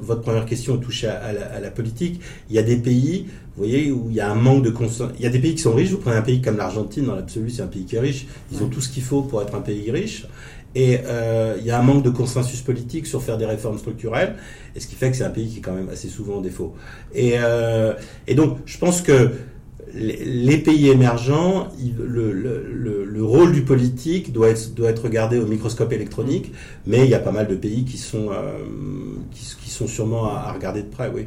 [0.00, 2.20] votre première question touche à, la, politique.
[2.48, 3.26] Il y a des pays,
[3.56, 5.12] vous voyez, où il y a un manque de conscience.
[5.18, 5.90] Il y a des pays qui sont riches.
[5.90, 8.26] Vous prenez un pays comme l'Argentine, dans l'absolu, c'est un pays qui est riche.
[8.52, 10.26] Ils ont tout ce qu'il faut pour être un pays riche.
[10.74, 14.36] Et euh, il y a un manque de consensus politique sur faire des réformes structurelles,
[14.74, 16.40] et ce qui fait que c'est un pays qui est quand même assez souvent en
[16.42, 16.74] défaut.
[17.14, 17.94] Et, euh,
[18.26, 19.32] et donc, je pense que
[19.98, 26.52] les pays émergents, le, rôle du politique doit être, doit être regardé au microscope électronique,
[26.86, 28.58] mais il y a pas mal de pays qui sont, euh,
[29.32, 31.26] qui, sont sûrement à, regarder de près, oui.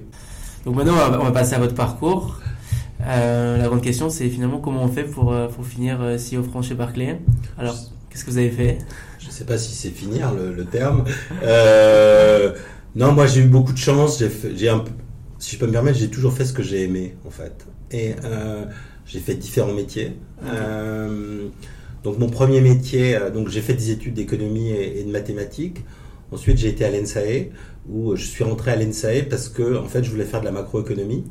[0.65, 2.39] Donc maintenant, on va, passer à votre parcours.
[3.05, 6.67] Euh, la grande question, c'est finalement comment on fait pour, euh, pour finir CEO France
[6.67, 7.19] chez Barclay.
[7.57, 7.75] Alors,
[8.09, 8.77] qu'est-ce que vous avez fait?
[9.19, 11.03] Je ne sais pas si c'est finir le, terme.
[12.95, 14.23] non, moi j'ai eu beaucoup de chance.
[14.55, 14.83] J'ai un
[15.39, 17.65] si je peux me permettre, j'ai toujours fait ce que j'ai aimé, en fait.
[17.91, 18.65] Et euh,
[19.05, 20.13] j'ai fait différents métiers.
[20.43, 21.47] Euh,
[22.03, 25.83] donc mon premier métier, euh, donc j'ai fait des études d'économie et, de mathématiques.
[26.31, 27.51] Ensuite, j'ai été à l'ENSAE,
[27.89, 30.51] où je suis rentré à l'ENSAE parce que, en fait, je voulais faire de la
[30.51, 31.23] macroéconomie.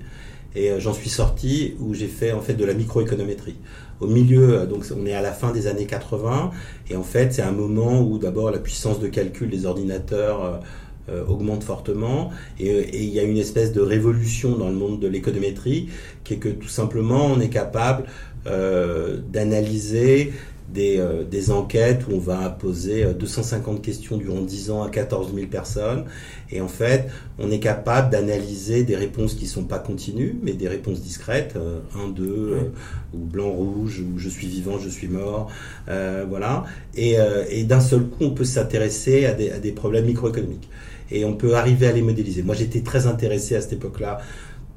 [0.57, 3.57] Et j'en suis sorti où j'ai fait en fait de la microéconométrie.
[4.01, 6.51] Au milieu, donc on est à la fin des années 80,
[6.88, 10.62] et en fait c'est un moment où d'abord la puissance de calcul des ordinateurs
[11.11, 15.09] euh, augmente fortement et, il y a une espèce de révolution dans le monde de
[15.09, 15.88] l'économétrie
[16.23, 18.05] qui est que tout simplement on est capable
[18.47, 20.35] euh, d'analyser
[20.68, 25.35] des, euh, des, enquêtes où on va poser 250 questions durant 10 ans à 14
[25.35, 26.05] 000 personnes.
[26.51, 30.68] Et en fait, on est capable d'analyser des réponses qui sont pas continues, mais des
[30.68, 31.57] réponses discrètes,
[31.97, 32.71] 1, 2,
[33.14, 35.51] ou blanc, rouge, ou je suis vivant, je suis mort,
[35.87, 36.64] voilà.
[36.94, 37.16] Et,
[37.49, 40.68] et d'un seul coup, on peut s'intéresser à des, à des problèmes microéconomiques
[41.11, 42.42] et on peut arriver à les modéliser.
[42.42, 44.21] Moi, j'étais très intéressé à cette époque-là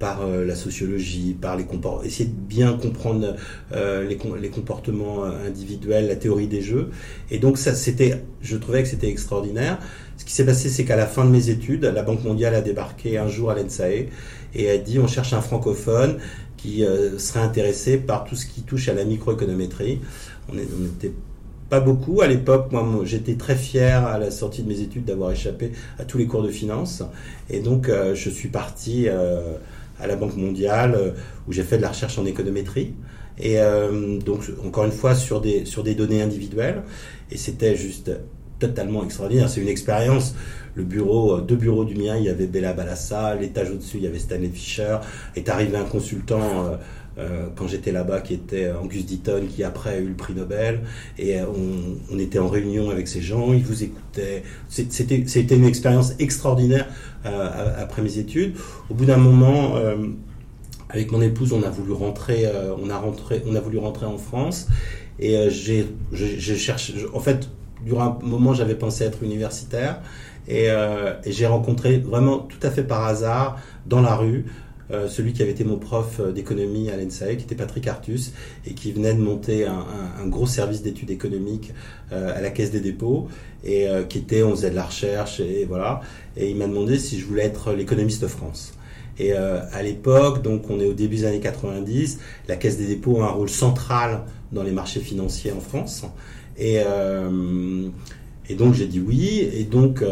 [0.01, 3.35] par euh, la sociologie, par les comportements, essayer de bien comprendre
[3.71, 6.89] euh, les, comportements euh, individuels, la théorie des jeux.
[7.29, 9.77] Et donc c'était, je trouvais que c'était extraordinaire.
[10.17, 12.61] Ce qui s'est passé, c'est qu'à la fin de mes études, la Banque mondiale a
[12.61, 14.07] débarqué un jour à l'ENSAE
[14.55, 16.17] et a dit on cherche un francophone
[16.57, 16.83] qui
[17.17, 19.99] serait intéressé par tout ce qui touche à la microéconométrie.
[20.47, 21.11] On, on était
[21.71, 22.21] pas beaucoup.
[22.21, 26.03] À l'époque, moi, j'étais très fier à la sortie de mes études d'avoir échappé à
[26.03, 27.01] tous les cours de finance.
[27.49, 29.53] Et donc, euh, je suis parti euh,
[29.97, 31.11] à la Banque mondiale euh,
[31.47, 32.93] où j'ai fait de la recherche en économétrie.
[33.39, 33.57] Et
[34.23, 36.83] donc, encore une fois, sur des, sur des données individuelles.
[37.31, 38.11] Et c'était juste
[38.59, 39.49] totalement extraordinaire.
[39.49, 40.35] C'est une expérience.
[40.75, 43.33] Le bureau, deux bureaux du mien, il y avait Bella Balassa.
[43.33, 44.97] L'étage au-dessus, il y avait Stanley Fischer.
[45.35, 46.77] Est arrivé un consultant
[47.21, 50.81] euh, quand j'étais là-bas, qui était Angus Deaton, qui après a eu le prix Nobel.
[51.17, 51.45] Et euh,
[52.11, 54.43] on, était en réunion avec ces gens, ils vous écoutaient.
[54.69, 56.87] C'était, une expérience extraordinaire
[57.25, 58.55] euh, après mes études.
[58.89, 59.75] Au bout d'un moment,
[60.89, 62.45] avec mon épouse, on a voulu rentrer,
[62.81, 64.67] on a rentré, on a voulu rentrer en France.
[65.19, 65.87] Et j'ai,
[66.57, 66.93] cherché.
[67.13, 67.49] En fait,
[67.85, 70.01] durant un moment, j'avais pensé être universitaire.
[70.47, 70.69] Et
[71.25, 74.45] j'ai rencontré vraiment tout à fait par hasard dans la rue
[74.91, 78.33] euh, celui qui avait été mon prof euh, d'économie à l'ENSAE, qui était Patrick Artus,
[78.65, 81.73] et qui venait de monter un, gros service d'études économiques
[82.11, 83.27] euh, à la Caisse des dépôts,
[83.63, 86.01] et qui était, on faisait de la recherche, et voilà.
[86.35, 88.73] Et il m'a demandé si je voulais être l'économiste de France.
[89.19, 93.21] Et à l'époque, donc on est au début des années 90, la Caisse des dépôts
[93.21, 96.05] a un rôle central dans les marchés financiers en France.
[96.57, 96.79] Et,
[98.51, 99.49] et donc j'ai dit oui.
[99.53, 100.03] Et donc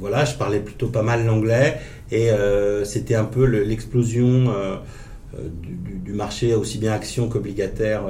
[0.00, 1.78] voilà, je parlais plutôt pas mal l'anglais.
[2.10, 4.76] Et euh, c'était un peu l'explosion euh,
[5.34, 5.48] euh,
[6.04, 8.04] du, marché, aussi bien action qu'obligataire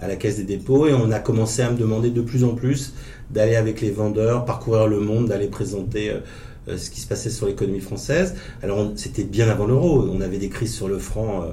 [0.00, 0.86] à la caisse des dépôts.
[0.86, 2.94] Et on a commencé à me demander de plus en plus
[3.30, 6.12] d'aller avec les vendeurs, parcourir le monde, d'aller présenter
[6.66, 8.34] ce qui se passait sur l'économie française.
[8.62, 11.44] Alors c'était bien avant l'euro, on avait des crises sur le franc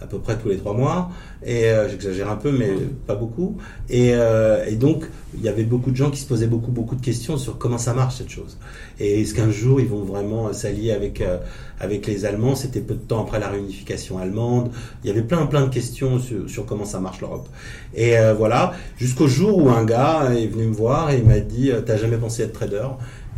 [0.00, 1.10] à peu près tous les trois mois.
[1.44, 2.70] Et euh, j'exagère un peu, mais
[3.06, 3.58] pas beaucoup.
[3.88, 6.96] Et, euh, et, donc, il y avait beaucoup de gens qui se posaient beaucoup, beaucoup
[6.96, 8.58] de questions sur comment ça marche cette chose.
[8.98, 11.38] Et est-ce qu'un jour ils vont vraiment s'allier avec euh,
[11.78, 12.56] avec les Allemands?
[12.56, 14.70] C'était peu de temps après la réunification allemande.
[15.04, 17.48] Il y avait plein, plein de questions sur, sur comment ça marche l'Europe.
[17.94, 21.70] Et voilà, jusqu'au jour où un gars est venu me voir et il m'a dit
[21.86, 22.86] "T'as jamais pensé être trader?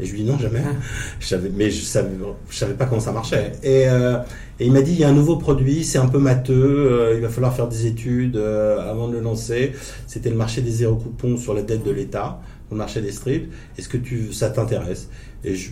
[0.00, 0.62] Et je lui dis non, jamais.
[1.20, 2.10] Je savais, mais je savais,
[2.48, 3.52] je savais pas comment ça marchait.
[3.62, 4.18] Et, euh,
[4.60, 7.14] et il m'a dit, il y a un nouveau produit, c'est un peu matheux, euh,
[7.14, 9.72] il va falloir faire des études euh, avant de le lancer.
[10.06, 13.50] C'était le marché des zéro coupons sur la dette de l'État, le marché des strips.
[13.78, 15.08] Est-ce que tu, ça t'intéresse?
[15.44, 15.70] Et je,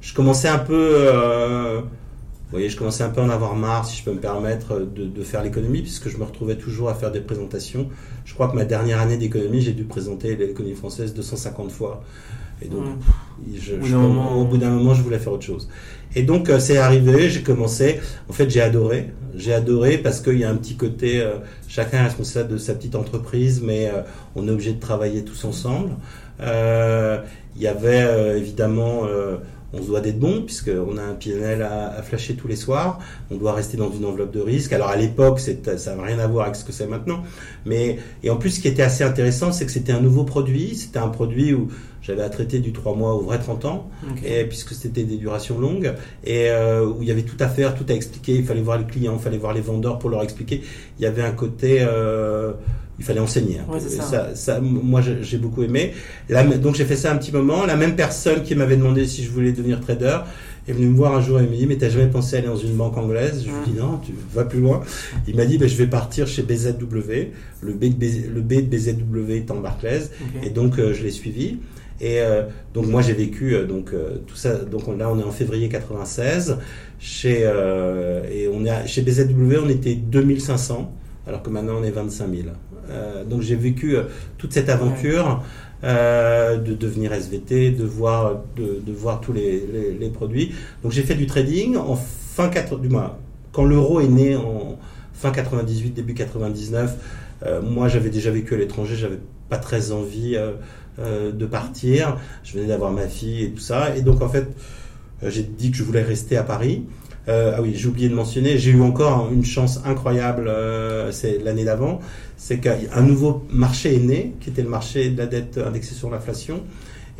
[0.00, 1.06] je, commençais un peu,
[1.82, 4.80] vous voyez, je commençais un peu à en avoir marre, si je peux me permettre,
[4.80, 7.90] de, de faire l'économie, puisque je me retrouvais toujours à faire des présentations.
[8.24, 12.02] Je crois que ma dernière année d'économie, j'ai dû présenter l'économie française 250 fois.
[12.62, 12.84] Et donc,
[13.94, 15.68] au bout d'un moment, je voulais faire autre chose.
[16.16, 18.00] Et donc, euh, c'est arrivé, j'ai commencé.
[18.28, 19.10] En fait, j'ai adoré.
[19.36, 21.36] J'ai adoré parce qu'il y a un petit côté, euh,
[21.68, 24.02] chacun est responsable de sa petite entreprise, mais euh,
[24.36, 25.90] on est obligé de travailler tous ensemble.
[26.40, 29.02] Il y avait évidemment
[29.76, 32.98] on se doit d'être bon puisqu'on a un PNL à, à, flasher tous les soirs.
[33.30, 34.72] On doit rester dans une enveloppe de risque.
[34.72, 37.22] Alors à l'époque, ça n'a rien à voir avec ce que c'est maintenant.
[37.64, 40.74] Mais et en plus, ce qui était assez intéressant, c'est que c'était un nouveau produit.
[40.76, 41.68] C'était un produit où
[42.04, 43.90] j'avais à traiter du 3 mois au vrai 30 ans,
[44.24, 47.74] et, puisque c'était des durations longues, et euh, où il y avait tout à faire,
[47.74, 48.36] tout à expliquer.
[48.36, 50.62] Il fallait voir les clients, il fallait voir les vendeurs pour leur expliquer.
[50.98, 52.52] Il y avait un côté euh,
[52.98, 53.58] il fallait enseigner.
[53.80, 54.34] ça.
[54.34, 55.92] Ça, moi, j'ai beaucoup aimé.
[56.62, 57.66] donc, j'ai fait ça un petit moment.
[57.66, 60.18] La même personne qui m'avait demandé si je voulais devenir trader
[60.68, 62.56] est venue me voir un jour et m'a dit Mais t'as jamais pensé aller dans
[62.56, 63.44] une banque anglaise?
[63.44, 64.82] Je lui dit Non, tu vas plus loin.
[65.26, 67.32] Il m'a dit ben, Je vais partir chez BZW.
[67.62, 70.04] Le B de, le B de BZW est en Barclays.
[70.44, 71.58] Et donc, euh, je l'ai suivi.
[72.00, 73.92] Et euh, donc moi j'ai vécu euh, donc
[74.26, 74.56] tout ça.
[74.56, 76.58] Donc là on est en février 96
[76.98, 80.92] chez et on est chez BZW on était 2500
[81.26, 82.48] alors que maintenant on est 25 000.
[82.90, 84.04] Euh, donc j'ai vécu euh,
[84.38, 85.42] toute cette aventure
[85.84, 90.54] euh, de devenir SVT, de voir, de, voir tous les, produits.
[90.82, 93.18] Donc j'ai fait du trading en fin 4, du mois,
[93.52, 94.78] quand l'euro est né en
[95.12, 96.96] fin 98, début 99.
[97.62, 100.36] moi j'avais déjà vécu à l'étranger, j'avais pas très envie
[100.98, 102.18] de partir.
[102.44, 104.46] Je venais d'avoir ma fille et tout ça, et donc en fait
[105.22, 106.84] j'ai dit que je voulais rester à Paris.
[107.26, 110.50] ah oui, j'ai oublié de mentionner, j'ai eu encore une chance incroyable,
[111.10, 112.00] c'est l'année d'avant,
[112.36, 116.10] c'est qu'un nouveau marché est né, qui était le marché de la dette indexée sur
[116.10, 116.62] l'inflation.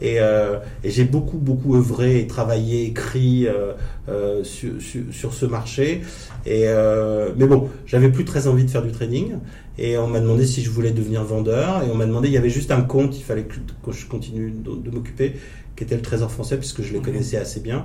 [0.01, 3.73] Et, euh, j'ai beaucoup, beaucoup œuvré travaillé, écrit euh,
[4.09, 6.03] euh, sur, ce marché.
[6.47, 6.67] Et,
[7.37, 9.37] mais bon, j'avais plus très envie de faire du trading.
[9.79, 11.83] Et on m'a demandé si je voulais devenir vendeur.
[11.83, 13.57] Et on m'a demandé, il y avait juste un compte, il fallait que,
[13.93, 15.35] je continue de, m'occuper,
[15.77, 17.85] qui était le Trésor français, puisque je les connaissais assez bien.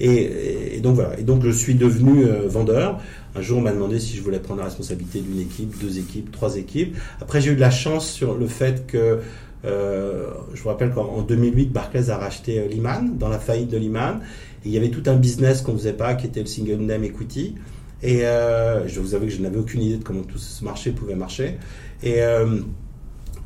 [0.00, 1.18] Et, donc voilà.
[1.18, 3.00] Et donc je suis devenu vendeur.
[3.34, 6.32] Un jour, on m'a demandé si je voulais prendre la responsabilité d'une équipe, deux équipes,
[6.32, 6.96] trois équipes.
[7.20, 9.20] Après, j'ai eu de la chance sur le fait que,
[9.64, 13.76] euh, je vous rappelle qu'en 2008, Barclays a racheté euh, Lehman, dans la faillite de
[13.76, 14.20] Lehman.
[14.64, 16.78] Et il y avait tout un business qu'on ne faisait pas, qui était le single
[16.78, 17.54] name equity.
[18.02, 20.92] Et euh, je vous avoue que je n'avais aucune idée de comment tout ce marché
[20.92, 21.58] pouvait marcher.
[22.02, 22.20] Et,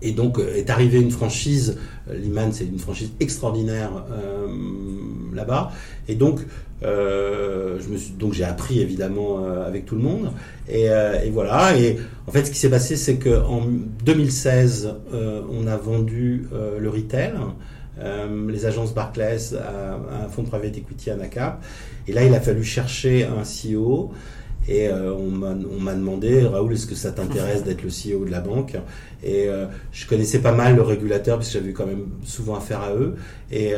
[0.02, 1.78] et donc est arrivée une franchise,
[2.12, 4.04] Liman c'est une franchise extraordinaire
[5.32, 5.72] là-bas,
[6.06, 6.40] et donc
[6.82, 10.32] j'ai appris évidemment avec tout le monde,
[10.68, 10.90] et,
[11.32, 11.78] voilà.
[11.78, 11.96] Et
[12.26, 13.62] en fait, ce qui s'est passé, c'est qu'en
[14.04, 14.96] 2016,
[15.50, 16.46] on a vendu
[16.78, 17.32] le retail.
[17.98, 21.62] Euh, les agences Barclays à, un fonds de private equity à NACAP.
[22.08, 24.12] Et là, il a fallu chercher un CEO.
[24.68, 25.30] Et euh, on
[25.80, 28.76] m'a demandé, Raoul, est-ce que ça t'intéresse d'être le CEO de la banque?
[29.24, 32.80] Et euh, je connaissais pas mal le régulateur, parce que j'avais quand même souvent affaire
[32.80, 33.16] à eux.
[33.50, 33.74] Et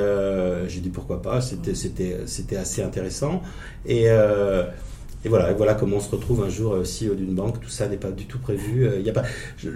[0.68, 3.42] j'ai dit pourquoi pas, c'était assez intéressant.
[3.86, 7.60] Et, et voilà, et voilà comment on se retrouve un jour CEO d'une banque.
[7.60, 8.88] Tout ça n'est pas du tout prévu.
[8.98, 9.22] Il y a pas,
[9.56, 9.70] je,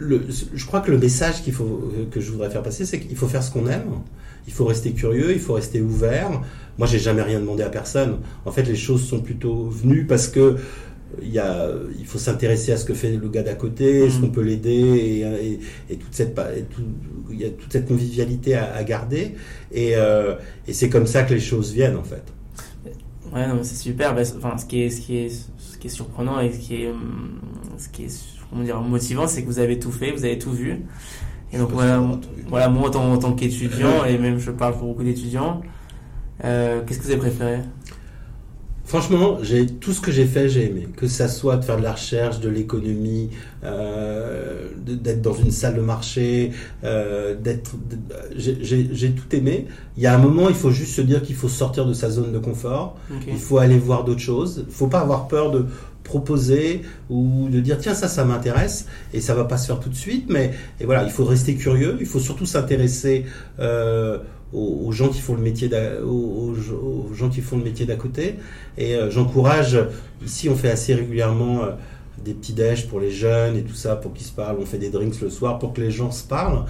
[0.55, 3.29] je crois que le message qu'il faut, que je voudrais faire passer, c'est qu'il faut
[3.29, 4.03] faire ce qu'on aime
[4.49, 6.41] il faut rester curieux, il faut rester ouvert.
[6.79, 8.17] Moi, j'ai jamais rien demandé à personne.
[8.47, 10.57] En fait, les choses sont plutôt venues parce que
[11.23, 14.19] il, y a, il faut s'intéresser à ce que fait le gars d'à côté, est-ce
[14.19, 14.21] mm.
[14.21, 15.59] qu'on peut l'aider,
[15.91, 16.39] et, toute cette,
[17.31, 19.35] il y a toute cette convivialité à, garder.
[19.73, 20.35] Et, euh,
[20.67, 22.25] et c'est comme ça que les choses viennent, en fait.
[23.33, 24.15] Ouais, c'est super.
[24.37, 26.93] Enfin, ce qui est, ce qui est, ce qui est surprenant et ce qui est,
[27.77, 30.53] ce qui est, comment dire, motivant, c'est que vous avez tout fait, vous avez tout
[30.53, 30.77] vu.
[31.53, 32.03] Et donc voilà,
[32.49, 35.63] voilà, moi en tant, qu'étudiant, et même je parle pour beaucoup d'étudiants,
[36.45, 37.59] euh, qu'est-ce que vous avez préféré?
[38.89, 40.89] Franchement, j'ai tout ce que j'ai fait, j'ai aimé.
[40.97, 43.29] Que ça soit de faire de la recherche, de l'économie,
[43.63, 46.53] euh, d'être dans une salle de marché,
[46.85, 47.73] euh, d'être,
[48.35, 49.67] j'ai tout aimé.
[49.99, 52.09] Il y a un moment, il faut juste se dire qu'il faut sortir de sa
[52.09, 52.97] zone de confort.
[53.27, 54.65] Il faut aller voir d'autres choses.
[54.67, 55.67] Il faut pas avoir peur de
[56.03, 56.81] proposer
[57.11, 59.95] ou de dire tiens ça ça m'intéresse et ça va pas se faire tout de
[59.95, 63.27] suite mais et voilà il faut rester curieux il faut surtout s'intéresser
[63.59, 64.17] euh,
[64.53, 65.71] aux, gens qui font le métier
[66.05, 66.55] aux,
[67.15, 68.37] gens qui font le métier d'à côté
[68.77, 69.79] et euh, j'encourage
[70.25, 71.73] ici on fait assez régulièrement euh,
[72.25, 74.57] des petits déj pour les jeunes et tout ça pour qu'ils se parlent.
[74.61, 76.65] On fait des drinks le soir pour que les gens se parlent.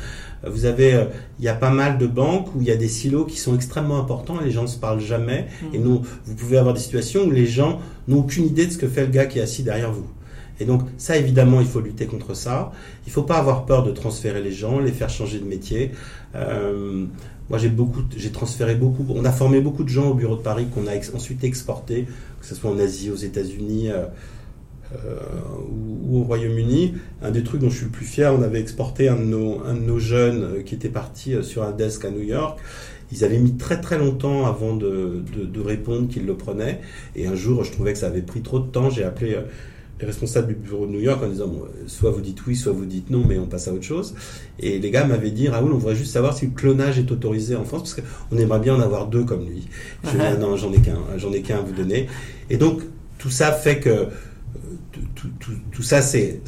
[0.44, 1.06] Euh, vous avez,
[1.38, 3.54] il y a pas mal de banques où il y a des silos qui sont
[3.54, 5.46] extrêmement importants les gens ne se parlent jamais.
[5.62, 5.74] Mmh.
[5.74, 8.78] Et nous, vous pouvez avoir des situations où les gens n'ont aucune idée de ce
[8.78, 10.08] que fait le gars qui est assis derrière vous.
[10.60, 12.72] Et donc ça, évidemment, il faut lutter contre ça.
[13.06, 15.92] Il ne faut pas avoir peur de transférer les gens, les faire changer de métier.
[16.34, 17.06] Euh,
[17.50, 19.06] moi, j'ai beaucoup, j'ai transféré beaucoup.
[19.08, 22.06] On a formé beaucoup de gens au bureau de Paris qu'on a ensuite exporté,
[22.40, 23.90] que ce soit en Asie, aux États-Unis.
[24.94, 25.18] Euh,
[25.70, 26.94] ou, au Royaume-Uni.
[27.20, 29.98] Un des trucs dont je suis le plus fier, on avait exporté un de nos,
[29.98, 32.58] jeunes euh, qui était parti euh, sur un desk à New York.
[33.12, 35.22] Ils avaient mis très très longtemps avant de,
[35.62, 36.80] répondre qu'ils le prenaient.
[37.16, 38.88] Et un jour, je trouvais que ça avait pris trop de temps.
[38.88, 39.36] J'ai appelé
[40.00, 42.72] les responsables du bureau de New York en disant bon, soit vous dites oui, soit
[42.72, 44.14] vous dites non, mais on passe à autre chose.
[44.60, 47.56] Et les gars m'avaient dit Raoul, on voudrait juste savoir si le clonage est autorisé
[47.56, 49.66] en France parce qu'on aimerait bien en avoir deux comme lui.
[50.04, 52.06] Je dis, non, j'en ai qu'un, j'en ai qu'un à vous donner.
[52.50, 52.82] Et donc
[53.18, 54.06] tout ça fait que
[54.92, 56.40] tout, ça, c'est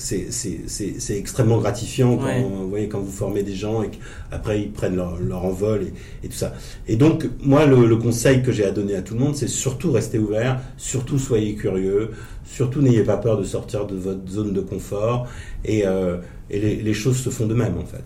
[1.11, 5.45] extrêmement gratifiant quand, vous voyez, quand vous formez des gens et qu'après ils prennent leur,
[5.45, 5.89] envol
[6.23, 6.55] et, tout ça.
[6.89, 9.93] Et donc, moi, le, conseil que j'ai à donner à tout le monde, c'est surtout
[9.93, 12.13] rester ouvert, surtout soyez curieux,
[12.45, 15.29] surtout n'ayez pas peur de sortir de votre zone de confort
[15.65, 16.19] et, euh,
[16.51, 18.05] les, choses se font de même en fait.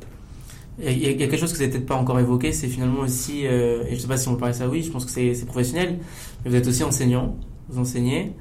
[0.80, 3.46] Il y, a, quelque chose que vous n'avez peut-être pas encore évoqué, c'est finalement aussi,
[3.46, 5.12] euh, et je ne sais pas si on peut parler ça, oui, je pense que
[5.12, 6.00] c'est professionnel,
[6.44, 7.36] mais vous êtes aussi enseignant,
[7.68, 8.32] vous enseignez.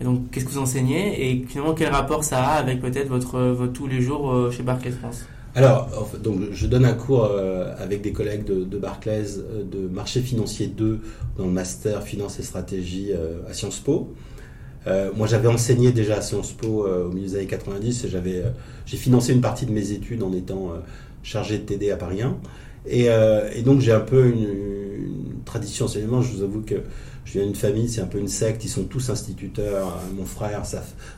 [0.00, 3.38] Et donc, qu'est-ce que vous enseignez et finalement, quel rapport ça a avec peut-être votre,
[3.38, 5.24] votre tous les jours euh, chez Barclays France?
[5.54, 5.88] Alors,
[6.22, 10.66] donc, je donne un cours euh, avec des collègues de, Barclays euh, de marché financier
[10.66, 11.00] 2
[11.38, 13.12] dans le master finance et stratégie
[13.48, 14.12] à Sciences Po.
[15.16, 18.42] moi, j'avais enseigné déjà à Sciences Po au milieu des années 90 et j'avais,
[18.84, 20.72] j'ai financé une partie de mes études en étant
[21.22, 22.36] chargé de TD à Paris 1.
[22.88, 24.85] Et, donc, j'ai un peu une
[25.46, 26.20] tradition enseignement.
[26.20, 26.74] Je vous avoue que
[27.24, 29.98] je viens d'une famille, c'est un peu une secte, ils sont tous instituteurs.
[30.14, 30.62] Mon frère,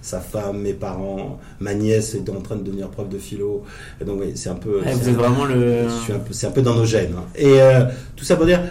[0.01, 3.65] sa, femme, mes parents, ma nièce est en train de devenir prof de philo.
[4.01, 4.81] Et donc, c'est un peu.
[4.81, 5.87] vous êtes vraiment le.
[6.31, 7.15] C'est un peu dans nos gènes.
[7.19, 7.27] Hein.
[7.35, 8.63] Et euh, tout ça pour dire,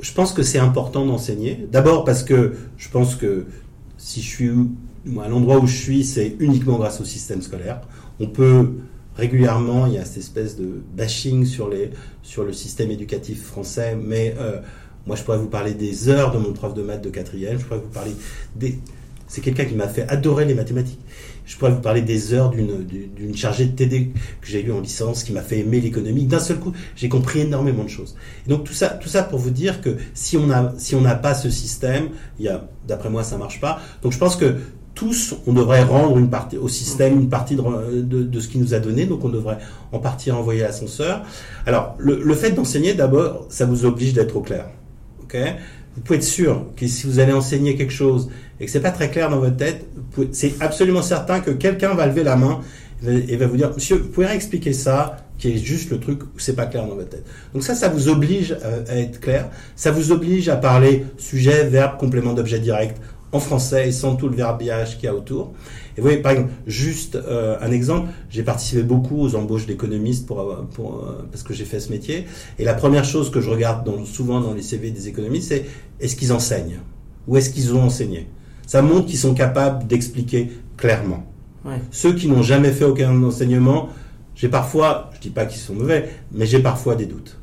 [0.00, 1.68] je pense que c'est important d'enseigner.
[1.70, 3.44] D'abord parce que je pense que
[3.98, 4.50] si je suis
[5.22, 7.82] à l'endroit où je suis, c'est uniquement grâce au système scolaire.
[8.18, 8.70] On peut
[9.16, 11.90] régulièrement, il y a cette espèce de bashing sur, les,
[12.22, 14.60] sur le système éducatif français, mais euh,
[15.10, 17.58] moi, je pourrais vous parler des heures de mon prof de maths de quatrième.
[17.58, 18.12] Je pourrais vous parler
[18.54, 18.78] des.
[19.26, 21.00] C'est quelqu'un qui m'a fait adorer les mathématiques.
[21.44, 25.24] Je pourrais vous parler des heures d'une chargée de TD que j'ai eu en licence,
[25.24, 26.26] qui m'a fait aimer l'économie.
[26.26, 28.14] D'un seul coup, j'ai compris énormément de choses.
[28.46, 31.00] Et donc tout ça, tout ça pour vous dire que si on a, si on
[31.00, 33.80] n'a pas ce système, il y a, d'après moi, ça marche pas.
[34.02, 34.58] Donc je pense que
[34.94, 38.74] tous, on devrait rendre une partie au système une partie de, de, ce qu'il nous
[38.74, 39.58] a donné, donc on devrait
[39.90, 41.24] en partie renvoyer l'ascenseur.
[41.66, 44.66] Alors, le fait d'enseigner, d'abord, ça vous oblige d'être au clair
[45.94, 48.90] vous pouvez être sûr que si vous allez enseigner quelque chose et que c'est pas
[48.90, 49.86] très clair dans votre tête,
[50.32, 52.60] c'est absolument certain que quelqu'un va lever la main
[53.06, 56.38] et va vous dire, monsieur, vous pouvez expliquer ça qui est juste le truc où
[56.38, 57.24] c'est pas clair dans votre tête.
[57.54, 58.56] Donc ça, ça vous oblige
[58.88, 59.48] à, être clair.
[59.74, 63.00] Ça vous oblige à parler sujet, verbe, complément d'objet direct
[63.32, 65.52] en français et sans tout le verbiage qu'il y a autour.
[65.96, 70.26] Et vous voyez, par exemple, juste euh, un exemple, j'ai participé beaucoup aux embauches d'économistes
[70.26, 72.26] pour, pour euh, parce que j'ai fait ce métier.
[72.58, 75.66] Et la première chose que je regarde dans, souvent dans les CV des économistes, c'est
[76.00, 76.80] est-ce qu'ils enseignent
[77.28, 78.26] Ou est-ce qu'ils ont enseigné?
[78.66, 81.26] Ça montre qu'ils sont capables d'expliquer clairement.
[81.90, 83.90] Ceux qui n'ont jamais fait aucun enseignement,
[84.34, 87.36] j'ai parfois, je dis pas qu'ils sont mauvais, mais j'ai parfois des doutes.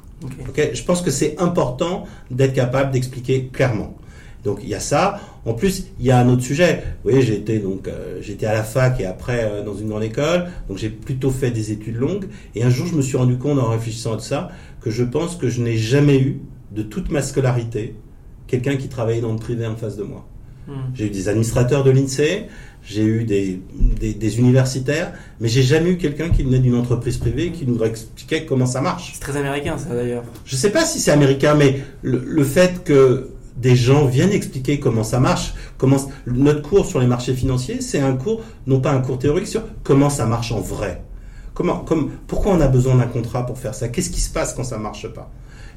[0.57, 3.95] je pense que c'est important d'être capable d'expliquer clairement.
[4.47, 5.19] Donc il y a ça.
[5.45, 6.81] En plus, il y a un autre sujet.
[7.03, 10.03] Vous voyez, j'étais donc euh, j'étais à la fac et après euh, dans une grande
[10.03, 12.27] école, donc j'ai plutôt fait des études longues.
[12.55, 14.47] Et un jour, je me suis rendu compte en réfléchissant à ça
[14.79, 16.39] que je pense que je n'ai jamais eu
[16.71, 17.95] de toute ma scolarité
[18.47, 20.25] quelqu'un qui travaillait dans le privé en face de moi.
[20.65, 20.93] Hmm.
[20.93, 22.47] J'ai eu des administrateurs de l'INSEE,
[22.83, 23.59] j'ai eu des,
[23.99, 28.45] des, universitaires, mais j'ai jamais eu quelqu'un qui venait d'une entreprise privée qui nous expliquait
[28.45, 29.11] comment ça marche.
[29.13, 30.23] C'est très américain, ça d'ailleurs.
[30.45, 35.03] Je sais pas si c'est américain, mais le, fait que des gens viennent expliquer comment
[35.03, 35.97] ça marche, comment
[36.27, 39.63] notre cours sur les marchés financiers, c'est un cours, non pas un cours théorique sur
[39.83, 41.03] comment ça marche en vrai.
[41.53, 43.87] Comment, comme, pourquoi on a besoin d'un contrat pour faire ça?
[43.87, 45.31] Qu'est-ce qui se passe quand ça marche pas?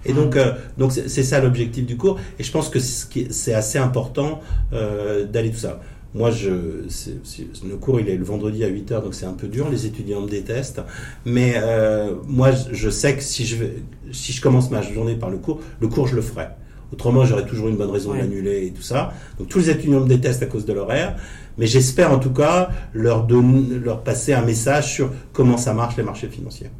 [0.04, 2.18] Et donc, euh, donc c'est ça l'objectif du cours.
[2.38, 4.40] Et je pense que c'est assez important
[4.72, 5.80] euh, d'aller tout ça.
[6.12, 9.46] Moi, je, le cours, il est le vendredi à 8 heures, donc c'est un peu
[9.46, 9.68] dur.
[9.70, 10.82] Les étudiants me détestent.
[11.24, 13.76] Mais euh, moi, je sais que si je, vais,
[14.12, 16.48] si je commence ma journée par le cours, le cours, je le ferai.
[16.93, 19.12] Autrement, j'aurais toujours une bonne raison de l'annuler et tout ça.
[19.38, 21.16] Donc tous les étudiants me détestent à cause de l'horaire.
[21.59, 25.97] Mais j'espère en tout cas leur, donner, leur passer un message sur comment ça marche
[25.97, 26.70] les marchés financiers.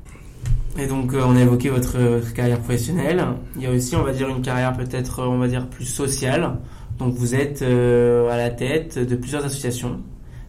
[0.79, 3.25] Et donc, euh, on a évoqué votre, votre, carrière professionnelle.
[3.57, 6.53] Il y a aussi, on va dire, une carrière peut-être, on va dire, plus sociale.
[7.01, 10.01] Donc vous êtes euh, à la tête de plusieurs associations.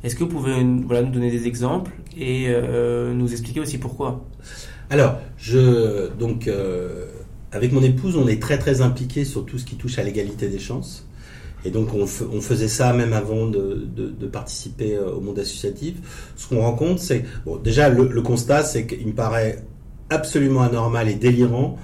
[0.03, 4.25] Est-ce que vous pouvez voilà, nous donner des exemples et euh, nous expliquer aussi pourquoi?
[4.89, 7.05] Alors, je, donc, euh,
[7.51, 10.47] avec mon épouse, on est très très impliqué sur tout ce qui touche à l'égalité
[10.47, 11.07] des chances.
[11.63, 13.87] Et donc on, faisait ça même avant de,
[14.31, 16.31] participer au monde associatif.
[16.35, 19.63] Ce qu'on rencontre, c'est bon, déjà le, le constat, c'est qu'il me paraît
[20.09, 21.77] absolument anormal et délirant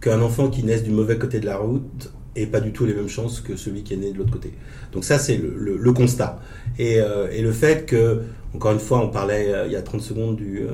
[0.00, 2.94] qu'un enfant qui naisse du mauvais côté de la route et pas du tout les
[2.94, 4.52] mêmes chances que celui qui est né de l'autre côté.
[4.92, 6.40] Donc ça, c'est le, le, constat.
[6.78, 8.22] Et, euh, et, le fait que,
[8.54, 10.68] encore une fois, on parlait euh, il y a 30 secondes du, euh,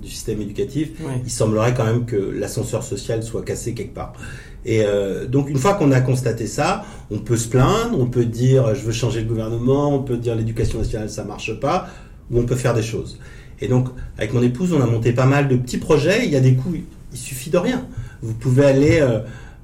[0.00, 0.90] du système éducatif,
[1.24, 4.14] il semblerait quand même que l'ascenseur social soit cassé quelque part.
[4.64, 4.84] Et
[5.28, 8.82] donc une fois qu'on a constaté ça, on peut se plaindre, on peut dire je
[8.82, 11.88] veux changer le gouvernement, on peut dire l'éducation nationale ça marche pas,
[12.30, 13.18] ou on peut faire des choses.
[13.60, 16.26] Et donc avec mon épouse, on a monté pas mal de petits projets.
[16.26, 16.78] Il y a des coups,
[17.10, 17.88] il suffit de rien.
[18.22, 19.00] Vous pouvez aller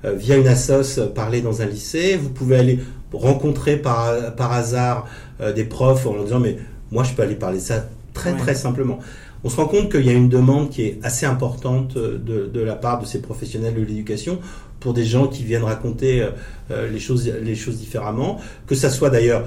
[0.04, 2.16] via une assoce euh, parler dans un lycée.
[2.16, 2.78] Vous pouvez aller
[3.12, 5.08] rencontrer par, par hasard
[5.40, 6.58] euh, des profs en disant mais
[6.90, 8.98] moi je peux aller parler de ça très très simplement.
[9.44, 12.18] On se rend compte qu'il y a une demande qui est assez importante de,
[12.52, 14.40] de la part de ces professionnels de l'éducation
[14.80, 16.28] pour des gens qui viennent raconter
[16.70, 19.44] les, choses, les choses différemment, que ça soit d'ailleurs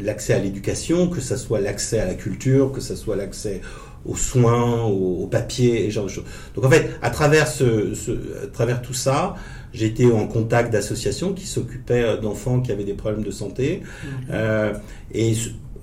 [0.00, 3.60] l'accès à l'éducation, que ça soit l'accès à la culture, que ça soit l'accès
[4.06, 6.24] aux soins, au, papier et ce genre de choses.
[6.54, 7.92] Donc en fait, à travers, ce,
[8.44, 9.34] à travers tout ça,
[9.84, 13.82] été en contact d'associations qui s'occupaient d'enfants qui avaient des problèmes de santé.
[14.30, 14.72] Euh,
[15.12, 15.34] et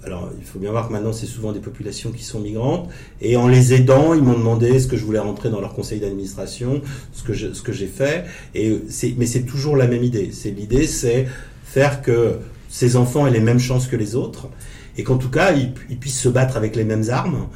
[0.05, 2.89] alors, il faut bien voir que maintenant, c'est souvent des populations qui sont migrantes.
[3.21, 5.99] Et en les aidant, ils m'ont demandé ce que je voulais rentrer dans leur conseil
[5.99, 6.81] d'administration,
[7.13, 8.25] ce que ce que j'ai fait.
[8.53, 10.31] Et c'est, mais c'est toujours la même idée.
[10.33, 11.27] C'est l'idée, c'est
[11.63, 14.49] faire que ces enfants aient les mêmes chances que les autres,
[14.97, 17.47] et qu'en tout cas, ils, ils puissent se battre avec les mêmes armes,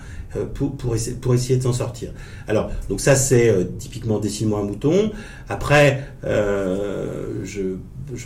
[0.46, 2.12] pour, pour, essayer, de s'en sortir.
[2.48, 5.12] Alors, donc ça c'est euh, typiquement Décimo un mouton.
[5.50, 7.78] Après, euh, je,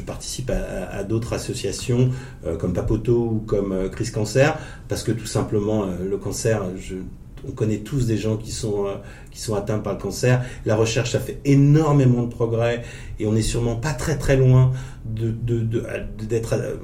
[0.06, 2.10] participe à, d'autres associations
[2.46, 4.58] euh, comme Papoto ou comme Crise Cancer,
[4.88, 6.96] parce que tout simplement le cancer, je,
[7.48, 8.86] on connaît tous des gens qui sont
[9.32, 10.44] qui sont atteints par le cancer.
[10.66, 12.84] La recherche a fait énormément de progrès
[13.20, 14.72] et on n'est sûrement pas très très loin
[15.06, 16.80] de d'être de,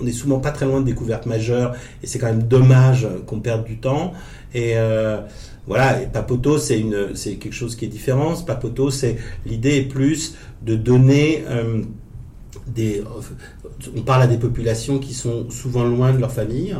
[0.00, 3.40] on est souvent pas très loin de découvertes majeures et c'est quand même dommage qu'on
[3.40, 4.12] perde du temps.
[4.54, 5.20] Et euh,
[5.66, 8.34] voilà, et Papoto, c'est une, c'est quelque chose qui est différent.
[8.36, 11.82] Papoto, c'est l'idée plus de donner euh,
[12.66, 13.02] des.
[13.96, 16.74] On parle à des populations qui sont souvent loin de leur famille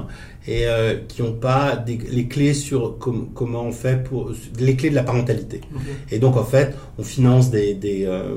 [0.48, 4.94] et euh, qui n'ont pas les clés sur comment on fait pour les clés de
[4.94, 5.60] la parentalité.
[6.10, 8.34] Et donc en fait, on finance des des, euh,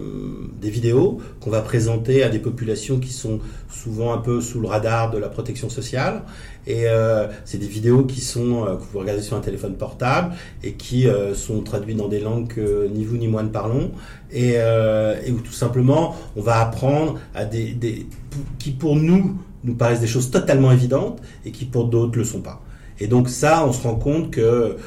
[0.59, 3.39] des vidéos qu'on va présenter à des populations qui sont
[3.69, 6.23] souvent un peu sous le radar de la protection sociale.
[6.67, 10.33] Et euh, c'est des vidéos qui sont que vous regardez sur un téléphone portable
[10.63, 13.91] et qui sont traduites dans des langues que ni vous ni moi ne parlons
[14.31, 18.05] et, et où tout simplement on va apprendre à des, des
[18.59, 22.41] qui pour nous nous paraissent des choses totalement évidentes et qui pour d'autres le sont
[22.41, 22.61] pas.
[22.99, 24.77] Et donc ça, on se rend compte que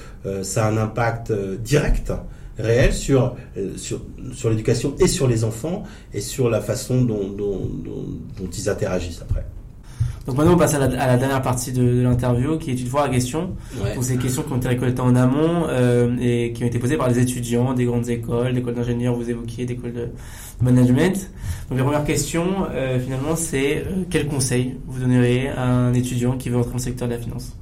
[0.43, 2.13] ça a un impact direct
[2.59, 3.35] réel sur,
[3.77, 4.03] sur,
[4.35, 9.47] sur l'éducation et sur les enfants et sur la façon dont, dont ils interagissent après.
[10.27, 12.81] Donc maintenant, on passe à la, à la dernière partie de, de l'interview, qui est
[12.81, 13.57] une fois à question.
[13.83, 13.95] Ouais.
[13.95, 16.97] Donc ces questions qui ont été récoltées en amont euh, et qui ont été posées
[16.97, 20.09] par les étudiants des grandes écoles, d'écoles d'ingénieurs, vous évoquiez, d'écoles de
[20.61, 21.29] management.
[21.69, 26.37] Donc la première question, euh, finalement, c'est euh, quel conseil vous donneriez à un étudiant
[26.37, 27.57] qui veut entrer dans le secteur de la finance?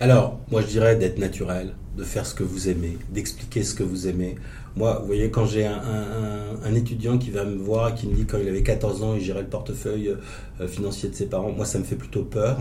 [0.00, 3.82] Alors, moi je dirais d'être naturel, de faire ce que vous aimez, d'expliquer ce que
[3.82, 4.36] vous aimez.
[4.76, 8.06] Moi, vous voyez, quand j'ai un, un, un, étudiant qui va me voir et qui
[8.06, 10.14] me dit quand il avait 14 ans, il gérait le portefeuille
[10.60, 12.58] euh, financier de ses parents, moi, ça me fait plutôt peur.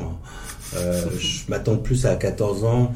[0.76, 2.93] Euh, je m'attends plus à 14 ans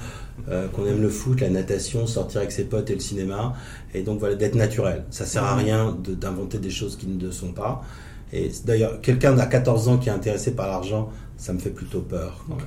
[0.50, 3.54] euh, qu'on aime le foot, la natation, sortir avec ses potes et le cinéma.
[3.94, 5.06] Et donc, voilà, d'être naturel.
[5.12, 7.84] Ça sert à rien d'inventer des choses qui ne le sont pas.
[8.32, 12.02] Et d'ailleurs, quelqu'un d'à 14 ans qui est intéressé par l'argent, ça me fait plutôt
[12.02, 12.44] peur.
[12.50, 12.64] Ok,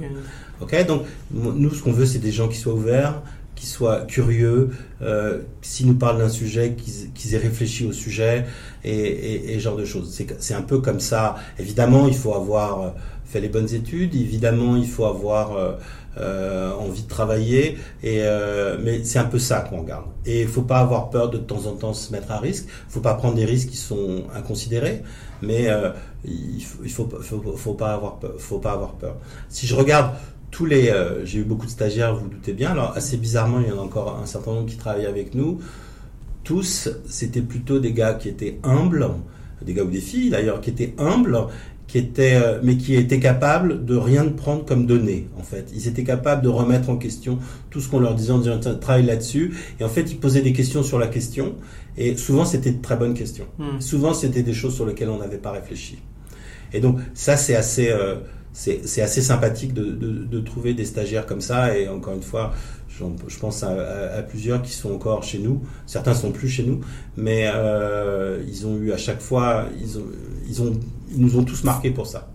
[0.61, 3.20] okay donc nous, ce qu'on veut, c'est des gens qui soient ouverts,
[3.57, 4.70] qui soient curieux,
[5.02, 6.76] euh, s'ils nous parlent d'un sujet,
[7.14, 8.44] qu'ils aient réfléchi au sujet
[8.84, 10.16] et, et, et genre de choses.
[10.38, 11.34] C'est un peu comme ça.
[11.59, 12.90] Évidemment, il faut avoir euh,
[13.26, 15.72] fait les bonnes études, évidemment, il faut avoir euh,
[16.18, 20.07] euh, envie de travailler, et, euh, mais c'est un peu ça qu'on regarde.
[20.24, 22.66] Et il faut pas avoir peur de, de temps en temps se mettre à risque,
[22.66, 25.02] il faut pas prendre des risques qui sont inconsidérés,
[25.42, 25.68] mais
[26.24, 27.04] il faut, il faut,
[27.74, 29.16] pas avoir peur, faut pas avoir peur.
[29.48, 30.12] Si je regarde
[30.51, 32.70] tous les, euh, j'ai eu beaucoup de stagiaires, vous, vous doutez bien.
[32.70, 35.61] Alors assez bizarrement, il y en a encore un certain nombre qui travaillent avec nous.
[36.44, 39.09] Tous, c'était plutôt des gars qui étaient humbles,
[39.62, 41.38] des gars ou des filles d'ailleurs, qui étaient humbles,
[41.86, 45.28] qui étaient, euh, mais qui étaient capables de rien de prendre comme données.
[45.38, 47.38] En fait, ils étaient capables de remettre en question
[47.70, 49.57] tout ce qu'on leur disait en disant travaille là-dessus.
[49.80, 51.55] Et en fait, ils posaient des questions sur la question.
[51.97, 53.47] Et souvent, c'était de très bonnes questions.
[53.59, 53.80] Mmh.
[53.80, 55.99] Souvent, c'était des choses sur lesquelles on n'avait pas réfléchi.
[56.72, 57.88] Et donc, ça, c'est assez.
[57.90, 58.16] Euh,
[58.57, 61.76] c'est assez sympathique de, de, de, trouver des stagiaires comme ça.
[61.78, 62.54] Et encore une fois,
[62.88, 65.62] je pense à, à, à, plusieurs qui sont encore chez nous.
[65.86, 66.80] Certains sont plus chez nous,
[67.16, 70.07] mais euh, ils ont eu à chaque fois, ils, ont,
[70.48, 70.72] ils, ont,
[71.12, 72.30] ils nous ont tous marqués pour ça.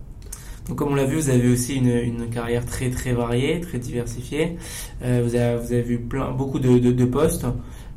[0.68, 3.78] Donc, comme on l'a vu, vous avez aussi une, une, carrière très très variée, très
[3.78, 4.56] diversifiée.
[5.02, 7.46] Euh, vous, avez, vous avez vu plein, beaucoup de, de, de postes.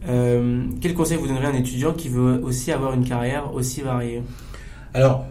[0.09, 3.81] Euh, quel conseil vous donnerez à un étudiant qui veut aussi avoir une carrière aussi
[3.81, 4.23] variée?
[4.95, 5.25] Alors,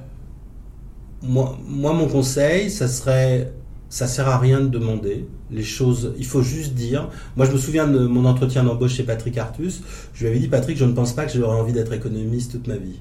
[1.26, 1.58] moi,
[1.92, 3.52] mon conseil, ça serait,
[3.88, 6.14] ça sert à rien de demander les choses.
[6.18, 7.08] Il faut juste dire.
[7.36, 9.82] Moi, je me souviens de mon entretien d'embauche chez Patrick Artus.
[10.14, 12.68] Je lui avais dit, Patrick, je ne pense pas que j'aurais envie d'être économiste toute
[12.68, 13.00] ma vie.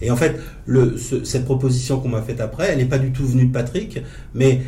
[0.00, 0.40] Et en fait,
[1.22, 4.02] cette proposition qu'on m'a faite après, elle n'est pas du tout venue de Patrick,
[4.34, 4.62] mais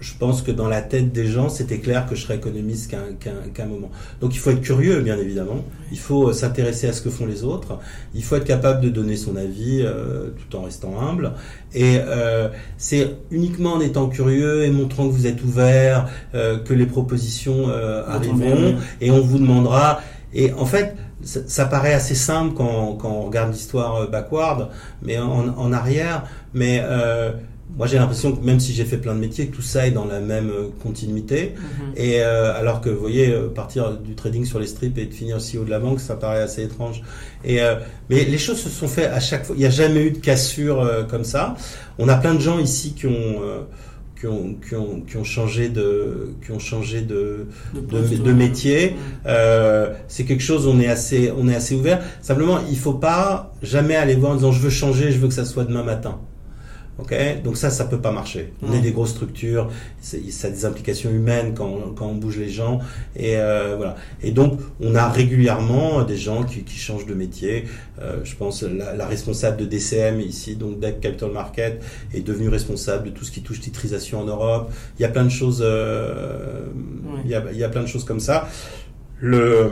[0.00, 2.98] je pense que dans la tête des gens, c'était clair que je serais économiste qu'à
[3.20, 3.90] qu qu moment.
[4.20, 5.64] Donc il faut être curieux, bien évidemment.
[5.92, 7.78] Il faut s'intéresser à ce que font les autres.
[8.14, 11.32] Il faut être capable de donner son avis euh, tout en restant humble.
[11.74, 12.48] Et euh,
[12.78, 17.68] c'est uniquement en étant curieux et montrant que vous êtes ouvert euh, que les propositions
[17.68, 20.00] euh, arriveront et on vous demandera.
[20.32, 24.68] Et en fait, ça, ça paraît assez simple quand, quand on regarde l'histoire euh, backward,
[25.02, 26.24] mais en, en arrière.
[26.54, 27.32] Mais euh,
[27.76, 30.04] moi j'ai l'impression que même si j'ai fait plein de métiers, tout ça est dans
[30.04, 30.50] la même
[30.82, 31.40] continuité.
[31.54, 32.02] Mm -hmm.
[32.04, 35.36] Et euh, alors que vous voyez, partir du trading sur les strips et de finir
[35.38, 37.02] CEO de la banque, ça paraît assez étrange.
[37.44, 37.74] Et euh,
[38.08, 39.54] mais les choses se sont faites à chaque fois.
[39.56, 41.42] Il n'y a jamais eu de cassure euh, comme ça.
[41.98, 43.30] On a plein de gens ici qui ont
[44.20, 48.32] qui ont, qui ont, qui ont changé de, qui ont changé de, de, de, de
[48.32, 48.94] métier.
[49.26, 52.00] Euh, c'est quelque chose, on est assez, on est assez ouvert.
[52.20, 55.34] Simplement, il faut pas jamais aller voir en disant je veux changer, je veux que
[55.34, 56.18] ça soit demain matin.
[57.00, 58.52] Okay Donc ça, ça peut pas marcher.
[58.62, 59.70] On est des grosses structures,
[60.00, 62.80] ça a des implications humaines quand, quand on bouge les gens,
[63.16, 63.96] et euh, voilà.
[64.22, 67.64] Et donc on a régulièrement des gens qui, qui changent de métier.
[68.00, 71.82] Euh, je pense la, la, responsable de DCM ici, donc Deck Capital Market,
[72.14, 74.72] est devenue responsable de tout ce qui touche titrisation en Europe.
[74.98, 75.62] Il y a plein de choses.
[75.64, 76.66] Euh,
[77.24, 78.48] il, y a, il y a plein de choses comme ça.
[79.20, 79.70] Le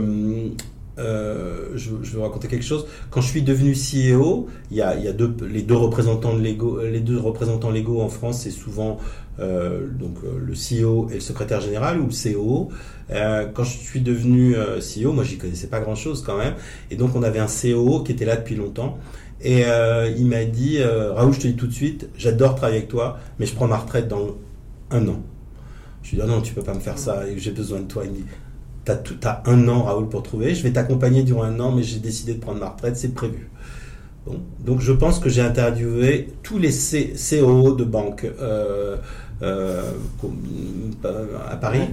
[0.99, 2.85] euh, je, je, vais raconter quelque chose.
[3.09, 7.17] Quand je suis devenu CEO, il y a, les deux représentants de légaux, les deux
[7.17, 8.97] représentants légaux en France, c'est souvent
[9.39, 12.69] euh, donc euh, le CEO et le secrétaire général ou le COO.
[13.53, 16.53] Quand je suis devenu CEO, moi j'y connaissais pas grand chose quand même,
[16.91, 18.99] et donc on avait un COO qui était là depuis longtemps.
[19.41, 19.63] Et
[20.17, 23.45] il m'a dit, Raoul, je te dis tout de suite, j'adore travailler avec toi, mais
[23.45, 24.37] je prends ma retraite dans
[24.91, 25.23] un an.
[26.03, 28.03] Je lui dis, ah non, tu peux pas me faire ça, j'ai besoin de toi.
[28.05, 28.25] Il me dit,
[28.95, 30.55] tu as, un an, Raoul, pour trouver.
[30.55, 33.49] Je vais t'accompagner durant un an, mais j'ai décidé de prendre ma retraite, c'est prévu.
[34.25, 34.39] Bon.
[34.59, 38.97] Donc je pense que j'ai interviewé tous les C COO de banques euh,
[39.41, 39.81] euh,
[41.49, 41.87] à Paris.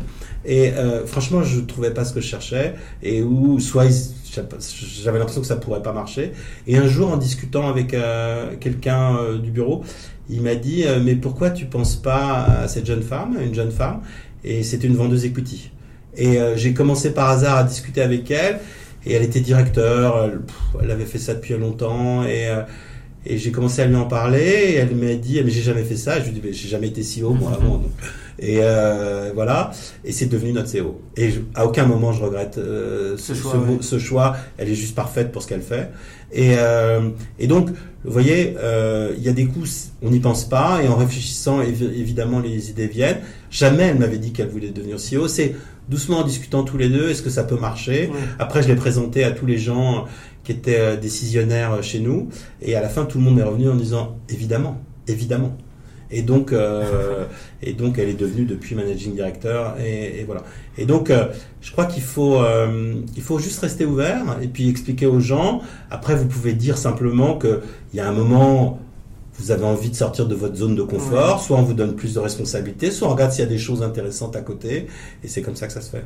[0.45, 2.75] Et euh, franchement, je ne trouvais pas ce que je cherchais.
[3.03, 3.87] Et où soit
[5.03, 6.33] j'avais l'impression que ça pourrait pas marcher.
[6.67, 9.83] Et un jour, en discutant avec euh, quelqu'un euh, du bureau,
[10.29, 14.01] il m'a dit mais pourquoi tu penses pas à cette jeune femme, une jeune femme?
[14.43, 15.71] Et c'était une vendeuse equity.
[16.17, 18.61] Et j'ai commencé par hasard à discuter avec elle.
[19.05, 20.31] Et elle était directeur,
[20.83, 22.25] elle, avait fait ça depuis longtemps.
[22.25, 22.49] Et,
[23.27, 24.41] et j'ai commencé à lui en parler.
[24.41, 26.19] Et elle m'a dit mais j'ai jamais fait ça.
[26.21, 27.83] Je lui ai dit j'ai jamais été CEO moi avant.
[28.39, 29.71] Et euh, voilà,
[30.05, 31.01] et c'est devenu notre CEO.
[31.17, 35.43] Et à aucun moment je regrette euh, ce, ce, choix, Elle est juste parfaite pour
[35.43, 35.91] ce qu'elle fait.
[36.33, 37.71] Et, euh, et donc,
[38.05, 41.63] vous voyez, euh, il y a des coups, on n'y pense pas, et en réfléchissant,
[41.63, 43.21] évidemment, les idées viennent.
[43.51, 45.29] Jamais elle m'avait dit qu'elle voulait devenir CEO.
[45.29, 45.55] C'est
[45.89, 48.11] doucement en discutant tous les deux, est-ce que ça peut marcher?
[48.39, 50.07] Après, je l'ai présenté à tous les gens
[50.45, 52.29] qui étaient euh, décisionnaires chez nous,
[52.63, 55.57] et à la fin, tout le monde est revenu en disant évidemment, évidemment.
[56.11, 57.25] Et donc, euh,
[57.63, 59.75] et donc, elle est devenue depuis managing director.
[59.85, 60.43] Et, et voilà.
[60.79, 61.27] Et donc, euh,
[61.61, 65.61] je crois qu'il faut, euh, il faut juste rester ouvert et puis expliquer aux gens.
[65.91, 67.61] Après, vous pouvez dire simplement qu'il
[67.95, 68.81] y a un moment,
[69.39, 71.41] vous avez envie de sortir de votre zone de confort.
[71.41, 73.83] Soit on vous donne plus de responsabilités, soit on regarde s'il y a des choses
[73.83, 74.87] intéressantes à côté.
[75.23, 76.05] Et c'est comme ça que ça se fait.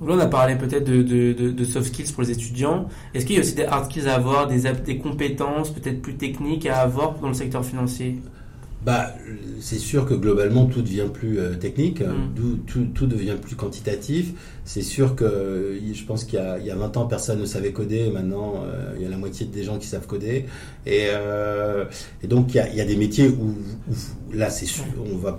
[0.00, 2.88] Donc là, on a parlé peut-être de, de, de, de, soft skills pour les étudiants.
[3.14, 6.16] Est-ce qu'il y a aussi des hard skills à avoir, des, des compétences peut-être plus
[6.16, 8.18] techniques à avoir dans le secteur financier?
[8.84, 9.14] Bah,
[9.60, 12.58] c'est sûr que globalement tout devient plus euh, technique, mm.
[12.66, 14.32] tout, tout, devient plus quantitatif.
[14.64, 18.10] C'est sûr que je pense qu'il y, y, a 20 ans personne ne savait coder,
[18.10, 20.46] maintenant euh, il y a la moitié des gens qui savent coder.
[20.84, 21.84] Et, euh,
[22.22, 23.54] et donc il y, a, il y, a, des métiers où,
[23.88, 25.38] où là c'est sûr, on va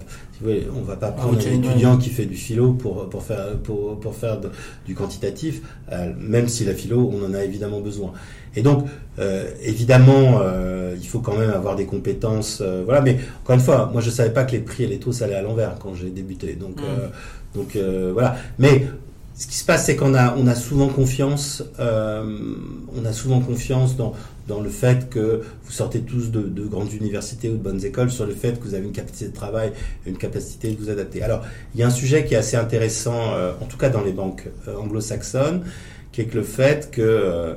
[0.75, 4.15] on va pas prendre un étudiant qui fait du philo pour, pour faire, pour, pour
[4.15, 4.39] faire
[4.85, 8.13] du quantitatif, euh, même si la philo, on en a évidemment besoin.
[8.55, 8.85] Et donc,
[9.19, 12.61] euh, évidemment, euh, il faut quand même avoir des compétences.
[12.85, 15.11] voilà, mais encore une fois, moi je savais pas que les prix et les taux
[15.11, 16.53] ça allait à l'envers quand j'ai débuté.
[16.53, 17.57] Donc, mm.
[17.57, 17.77] donc
[18.13, 18.35] voilà.
[18.59, 18.87] Mais
[19.35, 23.97] ce qui se passe, c'est qu'on a, on a souvent confiance, on a souvent confiance
[23.97, 24.13] dans,
[24.47, 28.11] dans le fait que vous sortez tous de, de, grandes universités ou de bonnes écoles,
[28.11, 29.71] sur le fait que vous avez une capacité de travail,
[30.05, 31.23] une capacité de vous adapter.
[31.23, 31.43] Alors,
[31.73, 34.11] il y a un sujet qui est assez intéressant, euh, en tout cas dans les
[34.11, 35.63] banques euh, anglo-saxonnes,
[36.11, 37.53] qui est que le fait que, euh,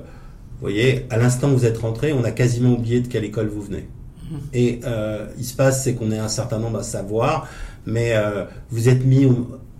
[0.58, 3.48] vous voyez, à l'instant où vous êtes rentré, on a quasiment oublié de quelle école
[3.48, 3.88] vous venez.
[4.30, 4.34] Mmh.
[4.54, 4.80] Et
[5.38, 7.48] il se passe, c'est qu'on est un certain nombre à savoir,
[7.84, 8.14] mais
[8.70, 9.28] vous êtes mis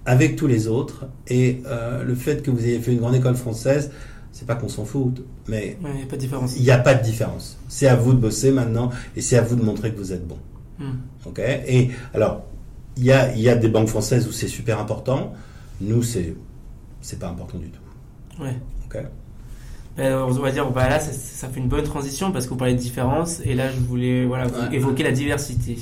[0.05, 1.63] avec tous les autres, et
[2.05, 3.91] le fait que vous ayez fait une grande école française,
[4.33, 6.57] c'est pas qu'on s'en fout, mais il n'y a pas de différence.
[6.59, 7.59] Il n'y a pas de différence.
[7.69, 10.29] C'est à vous de bosser maintenant et c'est à vous de montrer que vous êtes
[10.29, 10.37] bon.
[10.79, 10.99] Hmm.
[11.25, 11.39] Ok?
[11.39, 12.45] Et alors,
[12.99, 15.33] il y a, y a des banques françaises où c'est super important.
[15.81, 16.35] Nous, c'est
[17.01, 17.81] c'est pas important du tout.
[18.43, 18.55] Ouais.
[18.85, 19.03] Ok?
[19.97, 22.75] Ben, on va dire, bah là, ça, fait une bonne transition parce que vous parlez
[22.75, 25.79] de différence et là, je voulais voilà, évoquer la diversité.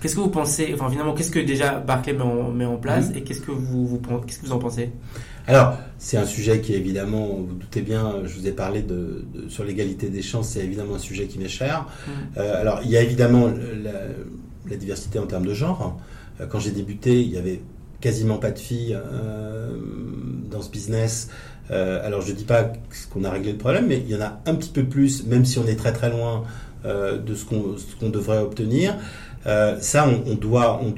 [0.00, 3.10] Qu'est-ce que vous pensez, enfin finalement, qu'est-ce que déjà Barclay met en, met en place
[3.14, 4.90] et qu'est-ce que vous, vous qu'est-ce que vous en pensez?
[5.46, 9.24] Alors, c'est un sujet qui est évidemment, vous, doutez bien, je vous ai parlé de,
[9.48, 11.86] sur l'égalité des chances, c'est évidemment un sujet qui m'est cher.
[12.06, 12.10] Mm.
[12.36, 16.00] Euh, alors, il y a évidemment la, diversité en termes de genre.
[16.40, 17.60] Euh, quand j'ai débuté, il y avait
[18.00, 19.76] quasiment pas de filles euh,
[20.50, 21.28] dans ce business.
[21.70, 22.72] Alors, je ne dis pas
[23.12, 25.44] qu'on a réglé le problème, mais il y en a un petit peu plus, même
[25.44, 26.44] si on est très très loin
[26.84, 28.94] de ce qu'on devrait obtenir.
[29.46, 30.90] Euh, ça, on, doit, on,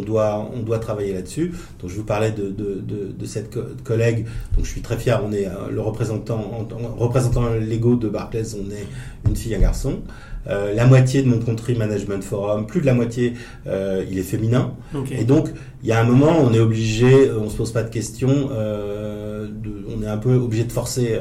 [0.00, 1.52] doit, on doit travailler là-dessus.
[1.80, 3.50] Donc, je vous parlais de, de, de, cette
[3.84, 4.26] collègue.
[4.56, 5.20] Donc, je suis très fier.
[5.24, 8.54] On est euh, le représentant, en, représentant l'ego de Barclays.
[8.54, 8.86] On est
[9.28, 10.00] une fille, un garçon.
[10.46, 13.34] Euh, la moitié de mon country management forum, plus de la moitié,
[13.66, 14.72] euh, il est féminin.
[15.10, 15.50] Et donc,
[15.82, 19.19] il y a un moment, on est obligé, on se pose pas de questions, euh,
[19.62, 21.18] de, on est un peu obligé de forcer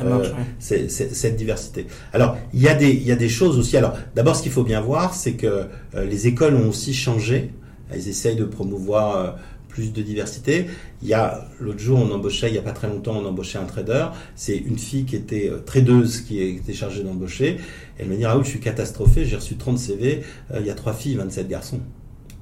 [0.00, 0.24] euh,
[0.58, 1.86] cette diversité.
[2.12, 3.76] Alors, il y, a des, il y a des choses aussi.
[3.76, 7.50] Alors, d'abord, ce qu'il faut bien voir, c'est que euh, les écoles ont aussi changé.
[7.90, 9.30] Elles essayent de promouvoir euh,
[9.68, 10.66] plus de diversité.
[11.02, 13.58] Il y a l'autre jour, on embauchait, il y a pas très longtemps, on embauchait
[13.58, 14.06] un trader.
[14.34, 17.58] C'est une fille qui était tradeuse qui était chargée d'embaucher.
[17.98, 20.22] Elle m'a dit Raoul, je suis catastrophé, j'ai reçu 30 CV,
[20.58, 21.80] il y a trois filles, 27 garçons.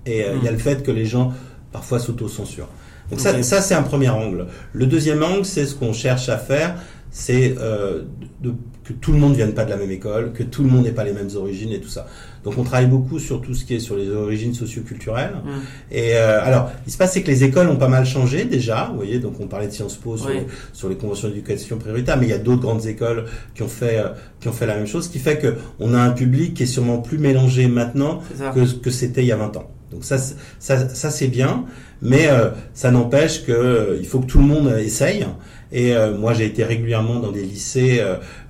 [0.07, 0.55] Et il y a hmm.
[0.55, 1.33] le fait que les gens
[1.73, 2.69] parfois s'auto-censurent.
[3.11, 4.47] Donc ça, ça c'est un premier angle.
[4.73, 6.77] Le deuxième angle, c'est ce qu'on cherche à faire,
[7.11, 8.03] c'est euh,
[8.85, 10.85] que tout le monde ne vienne pas de la même école, que tout le monde
[10.85, 12.07] n'ait pas les mêmes origines et tout ça.
[12.45, 15.35] Donc on travaille beaucoup sur tout ce qui est sur les origines socioculturelles.
[15.45, 15.49] Mmh.
[15.91, 18.89] Et euh, alors, il se passe c'est que les écoles ont pas mal changé déjà.
[18.91, 20.31] Vous voyez, donc on parlait de Sciences Po sur,
[20.73, 23.99] sur les conventions d'éducation prioritaire, mais il y a d'autres grandes écoles qui ont fait
[23.99, 24.09] euh,
[24.41, 26.63] qui ont fait la même chose, ce qui fait que on a un public qui
[26.63, 28.23] est sûrement plus mélangé maintenant
[28.55, 29.71] que que c'était il y a 20 ans.
[29.91, 31.65] Donc ça, ça, ça c'est bien,
[32.01, 35.27] mais euh, ça n'empêche que euh, il faut que tout le monde essaye.
[35.73, 38.03] Et euh, moi, j'ai été régulièrement dans des lycées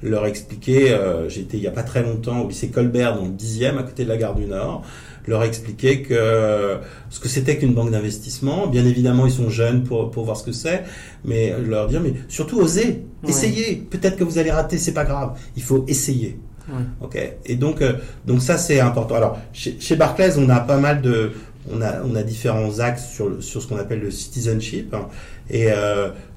[0.03, 0.97] leur expliquer.
[1.28, 3.82] j'ai été il y a pas très longtemps au lycée Colbert, dans le 10e, à
[3.82, 4.84] côté de la gare du Nord
[5.26, 6.78] leur expliquer que
[7.11, 8.66] ce que c'était qu'une banque d'investissement.
[8.66, 10.82] Bien évidemment, ils sont jeunes pour, pour voir ce que c'est,
[11.24, 13.76] mais leur dire, mais surtout osez, essayez.
[13.76, 15.38] Peut-être que vous allez rater, c'est pas grave.
[15.57, 16.41] Il faut essayer.
[17.01, 17.18] Ok.
[17.47, 17.83] Et donc,
[18.27, 19.14] donc ça c'est important.
[19.16, 21.33] Alors chez, chez Barclays, on a pas mal de
[21.71, 24.95] on a, on a différents axes sur, sur ce qu'on appelle le citizenship.
[25.51, 25.68] Et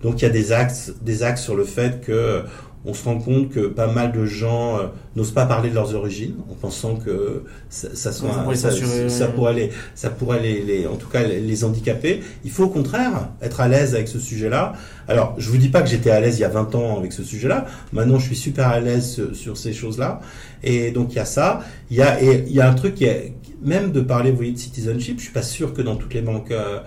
[0.02, 2.44] donc il y a des axes, des axes sur le fait que
[2.86, 4.84] on se rend compte que pas mal de gens euh,
[5.16, 8.72] n'osent pas parler de leurs origines en pensant que ça, ça, soit, ça,
[9.08, 12.22] ça, pourrait, les, ça pourrait les, en tout cas les, handicaper.
[12.44, 14.74] Il faut au contraire être à l'aise avec ce sujet-là.
[15.08, 17.14] Alors, je vous dis pas que j'étais à l'aise il y a 20 ans avec
[17.14, 17.66] ce sujet-là.
[17.94, 20.20] Maintenant, je suis super à l'aise sur, ces choses-là.
[20.64, 21.62] Et donc, il y a ça.
[21.90, 24.38] Il y a, et il y a un truc qui est, même de parler, vous
[24.38, 26.80] voyez, de citizenship, je suis pas sûr que dans toutes les banques, euh,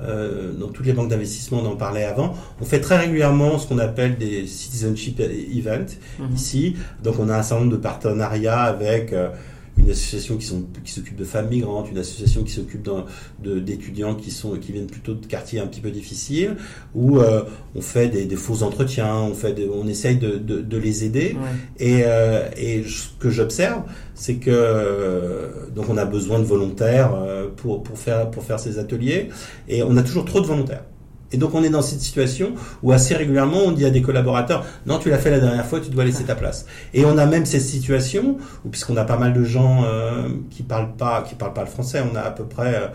[0.00, 2.34] euh, dans toutes les banques d'investissement, on en parlait avant.
[2.60, 6.34] On fait très régulièrement ce qu'on appelle des citizenship events mhm.
[6.34, 6.76] ici.
[7.02, 9.28] Donc on a un certain nombre de partenariats avec euh,
[9.76, 12.88] une association qui, sont, qui s'occupe de femmes migrantes, une association qui s'occupe
[13.42, 16.56] d'étudiants qui, sont, qui viennent plutôt de quartiers un petit peu difficiles,
[16.94, 17.42] où euh,
[17.74, 21.36] on fait des, des, faux entretiens, on, fait on essaye de, de, de les aider.
[21.78, 23.82] Et, euh, et ce que j'observe,
[24.14, 27.12] c'est que euh, donc on a besoin de volontaires
[27.56, 29.28] pour, pour, faire, pour faire ces ateliers,
[29.68, 30.84] et on a toujours trop de volontaires.
[31.34, 32.52] Et donc on est dans cette situation
[32.84, 35.80] où assez régulièrement on dit à des collaborateurs non tu l'as fait la dernière fois
[35.80, 36.64] tu dois laisser ta place.
[36.94, 40.62] Et on a même cette situation où puisqu'on a pas mal de gens euh, qui
[40.62, 42.86] parlent pas qui parlent pas le français, on a à peu près euh,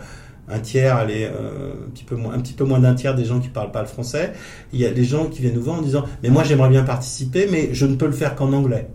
[0.48, 3.26] un tiers, allez, euh, un petit peu moins, un petit peu moins d'un tiers des
[3.26, 4.32] gens qui parlent pas le français.
[4.72, 6.84] Il y a des gens qui viennent nous voir en disant mais moi j'aimerais bien
[6.84, 8.88] participer mais je ne peux le faire qu'en anglais.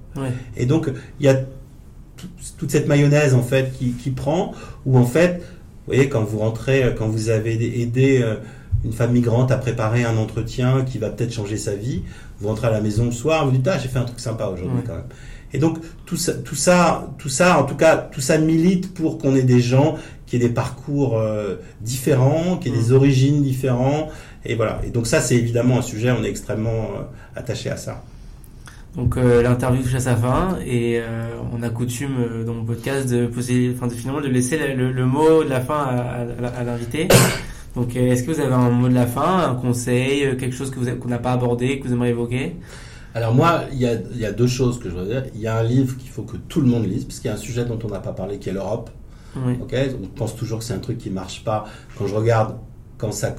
[0.58, 0.90] Et donc
[1.20, 1.36] il y a
[2.58, 4.56] toute cette mayonnaise en fait qui, qui prend
[4.88, 5.44] où en fait
[5.86, 8.26] vous voyez quand vous rentrez quand vous avez aidé
[8.86, 12.04] une femme migrante a préparé un entretien qui va peut-être changer sa vie.
[12.40, 14.46] Vous rentrez à la maison le soir, vous dites ah j'ai fait un truc sympa
[14.46, 15.06] aujourd'hui quand même.
[15.54, 19.18] Et donc tout ça, tout ça, tout ça, en tout cas, tout ça milite pour
[19.18, 24.12] qu'on ait des gens qui aient des parcours euh, différents, qui aient des origines différentes.
[24.44, 24.82] Et voilà.
[24.86, 26.12] Et donc ça, c'est évidemment un sujet.
[26.12, 27.04] On est extrêmement euh,
[27.36, 28.04] attaché à ça.
[28.96, 31.02] Donc euh, l'interview touche à sa fin et
[31.52, 35.44] on a coutume dans mon podcast de poser, enfin de finalement de laisser le, mot
[35.44, 37.08] de la fin à l'invité.
[37.76, 40.72] Donc, est-ce que vous avez un mot de la fin, un conseil, euh, quelque chose
[40.72, 42.56] que vous qu'on n'a pas abordé, que vous aimeriez évoquer?
[43.14, 45.24] Alors moi, il y, a, il y a, deux choses que je veux dire.
[45.34, 47.32] Il y a un livre qu'il faut que tout le monde lise, parce qu'il y
[47.32, 48.90] a un sujet dont on n'a pas parlé, qui est l'Europe.
[49.38, 49.58] Oui.
[49.62, 51.66] on pense toujours que c'est un truc qui marche pas.
[51.98, 52.56] Quand je regarde
[52.98, 53.36] quand ça,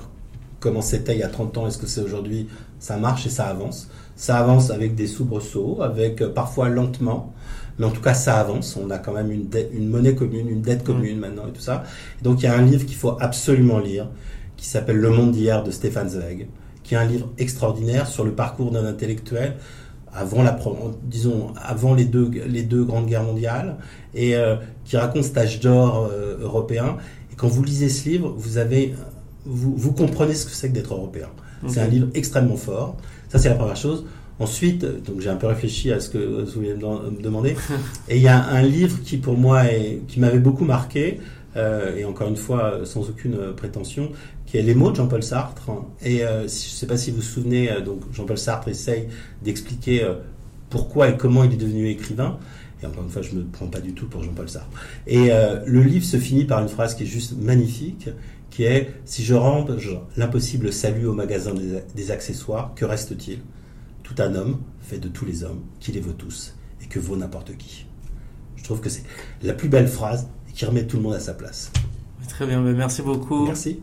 [0.60, 3.46] comment c'était il y a 30 ans, est-ce que c'est aujourd'hui, ça marche et ça
[3.46, 3.88] avance.
[4.14, 7.34] Ça avance avec des soubresauts, avec euh, parfois lentement,
[7.78, 8.78] mais en tout cas ça avance.
[8.82, 11.84] On a quand même une, une monnaie commune, une dette commune maintenant et tout ça.
[12.22, 14.08] donc il y a un livre qu'il faut absolument lire,
[14.56, 16.48] qui s'appelle Le Monde d'hier de Stéphane Zweig,
[16.82, 19.56] qui est un livre extraordinaire sur le parcours d'un intellectuel
[20.16, 20.58] avant la
[21.04, 23.76] disons avant les deux les deux grandes guerres mondiales
[24.14, 26.96] et euh, qui raconte cet âge d'or euh, européen.
[27.32, 28.94] Et quand vous lisez ce livre vous avez
[29.44, 31.28] vous, vous comprenez ce que c'est que d'être européen.
[31.68, 32.96] C'est un livre extrêmement fort.
[33.28, 34.04] Ça c'est la première chose
[34.38, 37.56] Ensuite, donc j'ai un peu réfléchi à ce que vous vouliez me demander.
[38.08, 39.62] Et il y a un livre qui pour moi
[40.08, 41.20] qui m'avait beaucoup marqué,
[41.56, 44.10] euh, et encore une fois sans aucune prétention,
[44.46, 45.70] qui est Les mots de Jean-Paul Sartre.
[46.02, 49.08] Et euh, je ne sais pas si vous vous souvenez, euh, donc Jean-Paul Sartre essaye
[49.42, 50.14] d'expliquer euh,
[50.70, 52.38] pourquoi et comment il est devenu écrivain.
[52.82, 54.70] Et encore une fois, je ne me prends pas du tout pour Jean-Paul Sartre.
[55.06, 58.08] Et euh, le livre se finit par une phrase qui est juste magnifique,
[58.50, 59.66] qui est Si je rends
[60.16, 61.52] l'impossible salut au magasin
[61.94, 63.40] des accessoires, que reste-t-il?
[64.06, 67.16] Tout un homme fait de tous les hommes, qui les vaut tous, et que vaut
[67.16, 67.86] n'importe qui.
[68.54, 69.02] Je trouve que c'est
[69.42, 71.72] la plus belle phrase et qui remet tout le monde à sa place.
[72.28, 73.46] Très bien, merci beaucoup.
[73.46, 73.80] Merci.